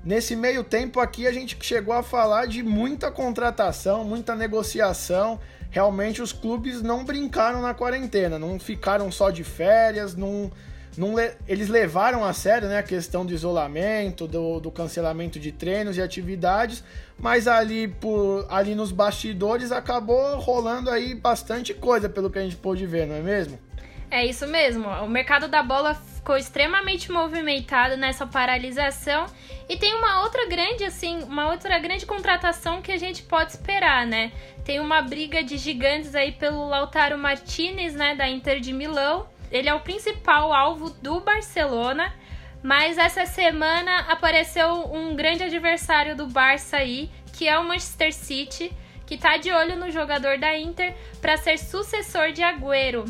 Nesse 0.05 0.37
meio 0.37 0.63
tempo 0.63 1.01
aqui 1.01 1.27
a 1.27 1.33
gente 1.33 1.57
chegou 1.61 1.93
a 1.93 2.03
falar 2.03 2.47
de 2.47 2.63
muita 2.63 3.11
contratação, 3.11 4.05
muita 4.05 4.35
negociação. 4.35 5.39
Realmente 5.71 6.23
os 6.23 6.33
clubes 6.33 6.83
não 6.83 7.05
brincaram 7.05 7.61
na 7.61 7.75
quarentena, 7.75 8.39
não 8.39 8.59
ficaram 8.59 9.13
só 9.13 9.31
de 9.31 9.45
férias, 9.45 10.17
não, 10.17 10.51
não 10.97 11.15
le... 11.15 11.33
eles 11.47 11.69
levaram 11.69 12.25
a 12.25 12.33
sério 12.33 12.69
né, 12.69 12.79
a 12.79 12.83
questão 12.83 13.25
do 13.25 13.33
isolamento, 13.33 14.27
do, 14.27 14.61
do 14.61 14.71
cancelamento 14.71 15.39
de 15.39 15.53
treinos 15.53 15.97
e 15.97 16.03
atividades, 16.03 16.83
mas 17.19 17.47
ali, 17.47 17.87
por, 17.87 18.47
ali 18.49 18.75
nos 18.75 18.91
bastidores 18.91 19.71
acabou 19.71 20.39
rolando 20.39 20.91
aí 20.91 21.15
bastante 21.15 21.75
coisa 21.75 22.09
pelo 22.09 22.31
que 22.31 22.39
a 22.39 22.43
gente 22.43 22.57
pôde 22.57 22.87
ver, 22.87 23.07
não 23.07 23.17
é 23.17 23.21
mesmo? 23.21 23.59
É 24.11 24.25
isso 24.25 24.47
mesmo. 24.47 24.89
O 24.89 25.09
mercado 25.09 25.49
da 25.49 25.63
bola 25.63 25.95
ficou 25.95 26.37
extremamente 26.37 27.13
movimentado 27.13 27.97
nessa 27.97 28.27
paralisação 28.27 29.27
e 29.69 29.77
tem 29.77 29.95
uma 29.95 30.23
outra 30.23 30.47
grande 30.47 30.85
assim, 30.85 31.23
uma 31.25 31.51
outra 31.51 31.79
grande 31.79 32.07
contratação 32.07 32.81
que 32.81 32.91
a 32.91 32.97
gente 32.97 33.23
pode 33.23 33.53
esperar, 33.53 34.07
né? 34.07 34.33
Tem 34.65 34.81
uma 34.81 35.03
briga 35.03 35.43
de 35.43 35.59
gigantes 35.59 36.15
aí 36.15 36.33
pelo 36.33 36.67
Lautaro 36.69 37.19
Martinez, 37.19 37.95
né, 37.95 38.15
da 38.15 38.29
Inter 38.29 38.61
de 38.61 38.73
Milão. 38.73 39.27
Ele 39.51 39.69
é 39.69 39.75
o 39.75 39.81
principal 39.81 40.53
alvo 40.53 40.91
do 40.91 41.21
Barcelona, 41.21 42.15
mas 42.63 42.99
essa 42.99 43.27
semana 43.27 44.01
apareceu 44.09 44.91
um 44.93 45.15
grande 45.15 45.43
adversário 45.43 46.17
do 46.17 46.27
Barça 46.27 46.79
aí, 46.79 47.11
que 47.33 47.47
é 47.47 47.59
o 47.59 47.65
Manchester 47.65 48.13
City, 48.13 48.73
que 49.07 49.17
tá 49.17 49.37
de 49.37 49.51
olho 49.51 49.77
no 49.77 49.91
jogador 49.91 50.39
da 50.39 50.59
Inter 50.59 50.95
para 51.21 51.37
ser 51.37 51.59
sucessor 51.59 52.33
de 52.33 52.43
Agüero. 52.43 53.05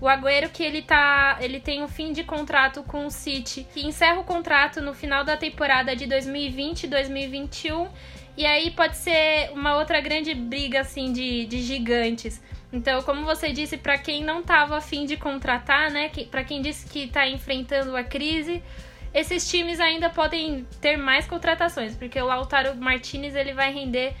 O 0.00 0.08
Agüero 0.08 0.48
que 0.48 0.62
ele 0.62 0.80
tá, 0.80 1.36
ele 1.40 1.60
tem 1.60 1.82
um 1.82 1.88
fim 1.88 2.12
de 2.12 2.24
contrato 2.24 2.82
com 2.82 3.06
o 3.06 3.10
City, 3.10 3.66
que 3.74 3.86
encerra 3.86 4.20
o 4.20 4.24
contrato 4.24 4.80
no 4.80 4.94
final 4.94 5.24
da 5.24 5.36
temporada 5.36 5.94
de 5.94 6.06
2020-2021. 6.06 7.88
E 8.36 8.46
aí 8.46 8.70
pode 8.70 8.96
ser 8.96 9.50
uma 9.52 9.76
outra 9.76 10.00
grande 10.00 10.34
briga 10.34 10.80
assim 10.80 11.12
de, 11.12 11.44
de 11.44 11.60
gigantes. 11.60 12.40
Então, 12.72 13.02
como 13.02 13.24
você 13.24 13.52
disse, 13.52 13.76
para 13.76 13.98
quem 13.98 14.24
não 14.24 14.42
tava 14.42 14.78
afim 14.78 15.04
de 15.04 15.16
contratar, 15.16 15.90
né, 15.90 16.08
que, 16.08 16.24
para 16.24 16.44
quem 16.44 16.62
disse 16.62 16.88
que 16.88 17.00
está 17.00 17.28
enfrentando 17.28 17.94
a 17.96 18.04
crise, 18.04 18.62
esses 19.12 19.50
times 19.50 19.80
ainda 19.80 20.08
podem 20.08 20.66
ter 20.80 20.96
mais 20.96 21.26
contratações, 21.26 21.96
porque 21.96 22.20
o 22.20 22.26
Lautaro 22.26 22.76
Martinez 22.76 23.34
ele 23.34 23.52
vai 23.52 23.72
render 23.72 24.14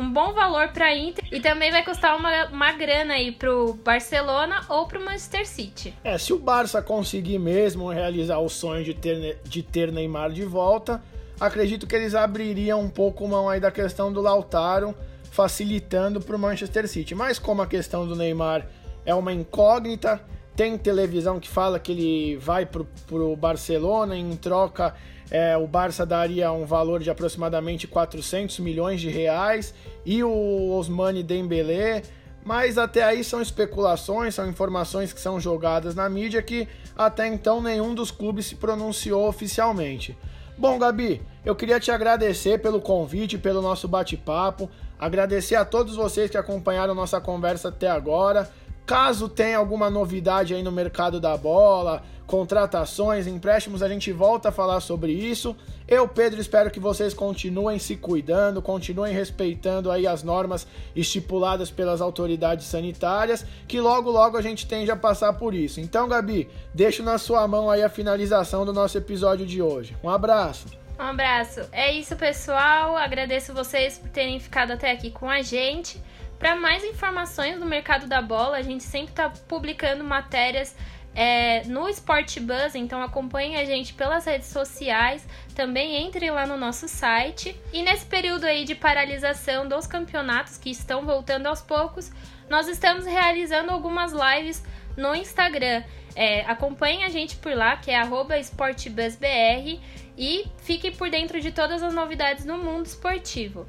um 0.00 0.12
bom 0.12 0.32
valor 0.32 0.68
para 0.68 0.96
Inter 0.96 1.24
e 1.30 1.40
também 1.40 1.70
vai 1.70 1.84
custar 1.84 2.16
uma, 2.16 2.46
uma 2.46 2.72
grana 2.72 3.14
aí 3.14 3.30
pro 3.30 3.74
Barcelona 3.84 4.64
ou 4.68 4.86
pro 4.86 4.98
Manchester 4.98 5.46
City. 5.46 5.94
É, 6.02 6.16
se 6.16 6.32
o 6.32 6.38
Barça 6.38 6.80
conseguir 6.80 7.38
mesmo 7.38 7.90
realizar 7.90 8.38
o 8.38 8.48
sonho 8.48 8.82
de 8.82 8.94
ter, 8.94 9.38
de 9.44 9.62
ter 9.62 9.92
Neymar 9.92 10.30
de 10.32 10.44
volta, 10.44 11.02
acredito 11.38 11.86
que 11.86 11.94
eles 11.94 12.14
abririam 12.14 12.80
um 12.80 12.88
pouco 12.88 13.28
mão 13.28 13.48
aí 13.48 13.60
da 13.60 13.70
questão 13.70 14.10
do 14.10 14.22
Lautaro, 14.22 14.94
facilitando 15.30 16.20
pro 16.20 16.38
Manchester 16.38 16.88
City. 16.88 17.14
Mas 17.14 17.38
como 17.38 17.60
a 17.60 17.66
questão 17.66 18.06
do 18.06 18.16
Neymar 18.16 18.66
é 19.04 19.14
uma 19.14 19.32
incógnita, 19.32 20.20
tem 20.56 20.76
televisão 20.78 21.38
que 21.38 21.48
fala 21.48 21.78
que 21.78 21.92
ele 21.92 22.36
vai 22.36 22.64
pro, 22.64 22.86
pro 23.06 23.36
Barcelona 23.36 24.16
em 24.16 24.34
troca 24.36 24.94
é, 25.30 25.56
o 25.56 25.66
Barça 25.66 26.04
daria 26.04 26.50
um 26.52 26.66
valor 26.66 27.00
de 27.00 27.10
aproximadamente 27.10 27.86
400 27.86 28.58
milhões 28.58 29.00
de 29.00 29.08
reais 29.08 29.72
e 30.04 30.24
o 30.24 30.70
Osmani 30.72 31.22
Dembélé, 31.22 32.02
mas 32.44 32.78
até 32.78 33.02
aí 33.02 33.22
são 33.22 33.40
especulações, 33.40 34.34
são 34.34 34.48
informações 34.48 35.12
que 35.12 35.20
são 35.20 35.38
jogadas 35.38 35.94
na 35.94 36.08
mídia 36.08 36.42
que 36.42 36.66
até 36.96 37.26
então 37.28 37.62
nenhum 37.62 37.94
dos 37.94 38.10
clubes 38.10 38.46
se 38.46 38.56
pronunciou 38.56 39.28
oficialmente. 39.28 40.16
Bom, 40.58 40.78
Gabi, 40.78 41.22
eu 41.44 41.54
queria 41.54 41.80
te 41.80 41.90
agradecer 41.90 42.60
pelo 42.60 42.80
convite, 42.80 43.38
pelo 43.38 43.62
nosso 43.62 43.88
bate-papo, 43.88 44.68
agradecer 44.98 45.54
a 45.54 45.64
todos 45.64 45.96
vocês 45.96 46.30
que 46.30 46.36
acompanharam 46.36 46.94
nossa 46.94 47.20
conversa 47.20 47.68
até 47.68 47.88
agora. 47.88 48.50
Caso 48.90 49.28
tenha 49.28 49.56
alguma 49.56 49.88
novidade 49.88 50.52
aí 50.52 50.64
no 50.64 50.72
mercado 50.72 51.20
da 51.20 51.36
bola, 51.36 52.02
contratações, 52.26 53.28
empréstimos, 53.28 53.84
a 53.84 53.88
gente 53.88 54.10
volta 54.10 54.48
a 54.48 54.52
falar 54.52 54.80
sobre 54.80 55.12
isso. 55.12 55.56
Eu, 55.86 56.08
Pedro, 56.08 56.40
espero 56.40 56.72
que 56.72 56.80
vocês 56.80 57.14
continuem 57.14 57.78
se 57.78 57.94
cuidando, 57.94 58.60
continuem 58.60 59.14
respeitando 59.14 59.92
aí 59.92 60.08
as 60.08 60.24
normas 60.24 60.66
estipuladas 60.96 61.70
pelas 61.70 62.00
autoridades 62.00 62.66
sanitárias, 62.66 63.46
que 63.68 63.80
logo 63.80 64.10
logo 64.10 64.36
a 64.36 64.42
gente 64.42 64.66
tende 64.66 64.90
a 64.90 64.96
passar 64.96 65.34
por 65.34 65.54
isso. 65.54 65.80
Então, 65.80 66.08
Gabi, 66.08 66.50
deixo 66.74 67.00
na 67.04 67.16
sua 67.16 67.46
mão 67.46 67.70
aí 67.70 67.84
a 67.84 67.88
finalização 67.88 68.66
do 68.66 68.72
nosso 68.72 68.98
episódio 68.98 69.46
de 69.46 69.62
hoje. 69.62 69.96
Um 70.02 70.10
abraço. 70.10 70.66
Um 70.98 71.04
abraço. 71.04 71.60
É 71.70 71.92
isso, 71.92 72.16
pessoal. 72.16 72.96
Agradeço 72.96 73.54
vocês 73.54 73.98
por 73.98 74.08
terem 74.08 74.40
ficado 74.40 74.72
até 74.72 74.90
aqui 74.90 75.12
com 75.12 75.30
a 75.30 75.42
gente. 75.42 76.02
Para 76.40 76.56
mais 76.56 76.82
informações 76.82 77.60
do 77.60 77.66
mercado 77.66 78.06
da 78.06 78.22
bola, 78.22 78.56
a 78.56 78.62
gente 78.62 78.82
sempre 78.82 79.10
está 79.10 79.28
publicando 79.28 80.02
matérias 80.02 80.74
é, 81.14 81.64
no 81.64 81.86
Sport 81.90 82.40
Buzz, 82.40 82.74
então 82.74 83.02
acompanhe 83.02 83.56
a 83.56 83.64
gente 83.66 83.92
pelas 83.92 84.24
redes 84.24 84.48
sociais, 84.48 85.22
também 85.54 85.96
entre 85.96 86.30
lá 86.30 86.46
no 86.46 86.56
nosso 86.56 86.88
site. 86.88 87.54
E 87.74 87.82
nesse 87.82 88.06
período 88.06 88.46
aí 88.46 88.64
de 88.64 88.74
paralisação 88.74 89.68
dos 89.68 89.86
campeonatos 89.86 90.56
que 90.56 90.70
estão 90.70 91.04
voltando 91.04 91.46
aos 91.46 91.60
poucos, 91.60 92.10
nós 92.48 92.68
estamos 92.68 93.04
realizando 93.04 93.70
algumas 93.70 94.10
lives 94.12 94.64
no 94.96 95.14
Instagram. 95.14 95.84
É, 96.16 96.40
acompanhe 96.46 97.04
a 97.04 97.10
gente 97.10 97.36
por 97.36 97.52
lá, 97.54 97.76
que 97.76 97.90
é 97.90 98.00
SportBuzzBR, 98.40 99.78
e 100.16 100.46
fique 100.62 100.90
por 100.90 101.10
dentro 101.10 101.38
de 101.38 101.52
todas 101.52 101.82
as 101.82 101.92
novidades 101.92 102.46
no 102.46 102.56
mundo 102.56 102.86
esportivo. 102.86 103.66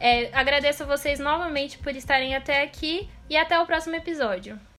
É, 0.00 0.30
agradeço 0.32 0.82
a 0.82 0.86
vocês 0.86 1.20
novamente 1.20 1.78
por 1.78 1.94
estarem 1.94 2.34
até 2.34 2.62
aqui 2.62 3.08
e 3.28 3.36
até 3.36 3.60
o 3.60 3.66
próximo 3.66 3.94
episódio. 3.94 4.60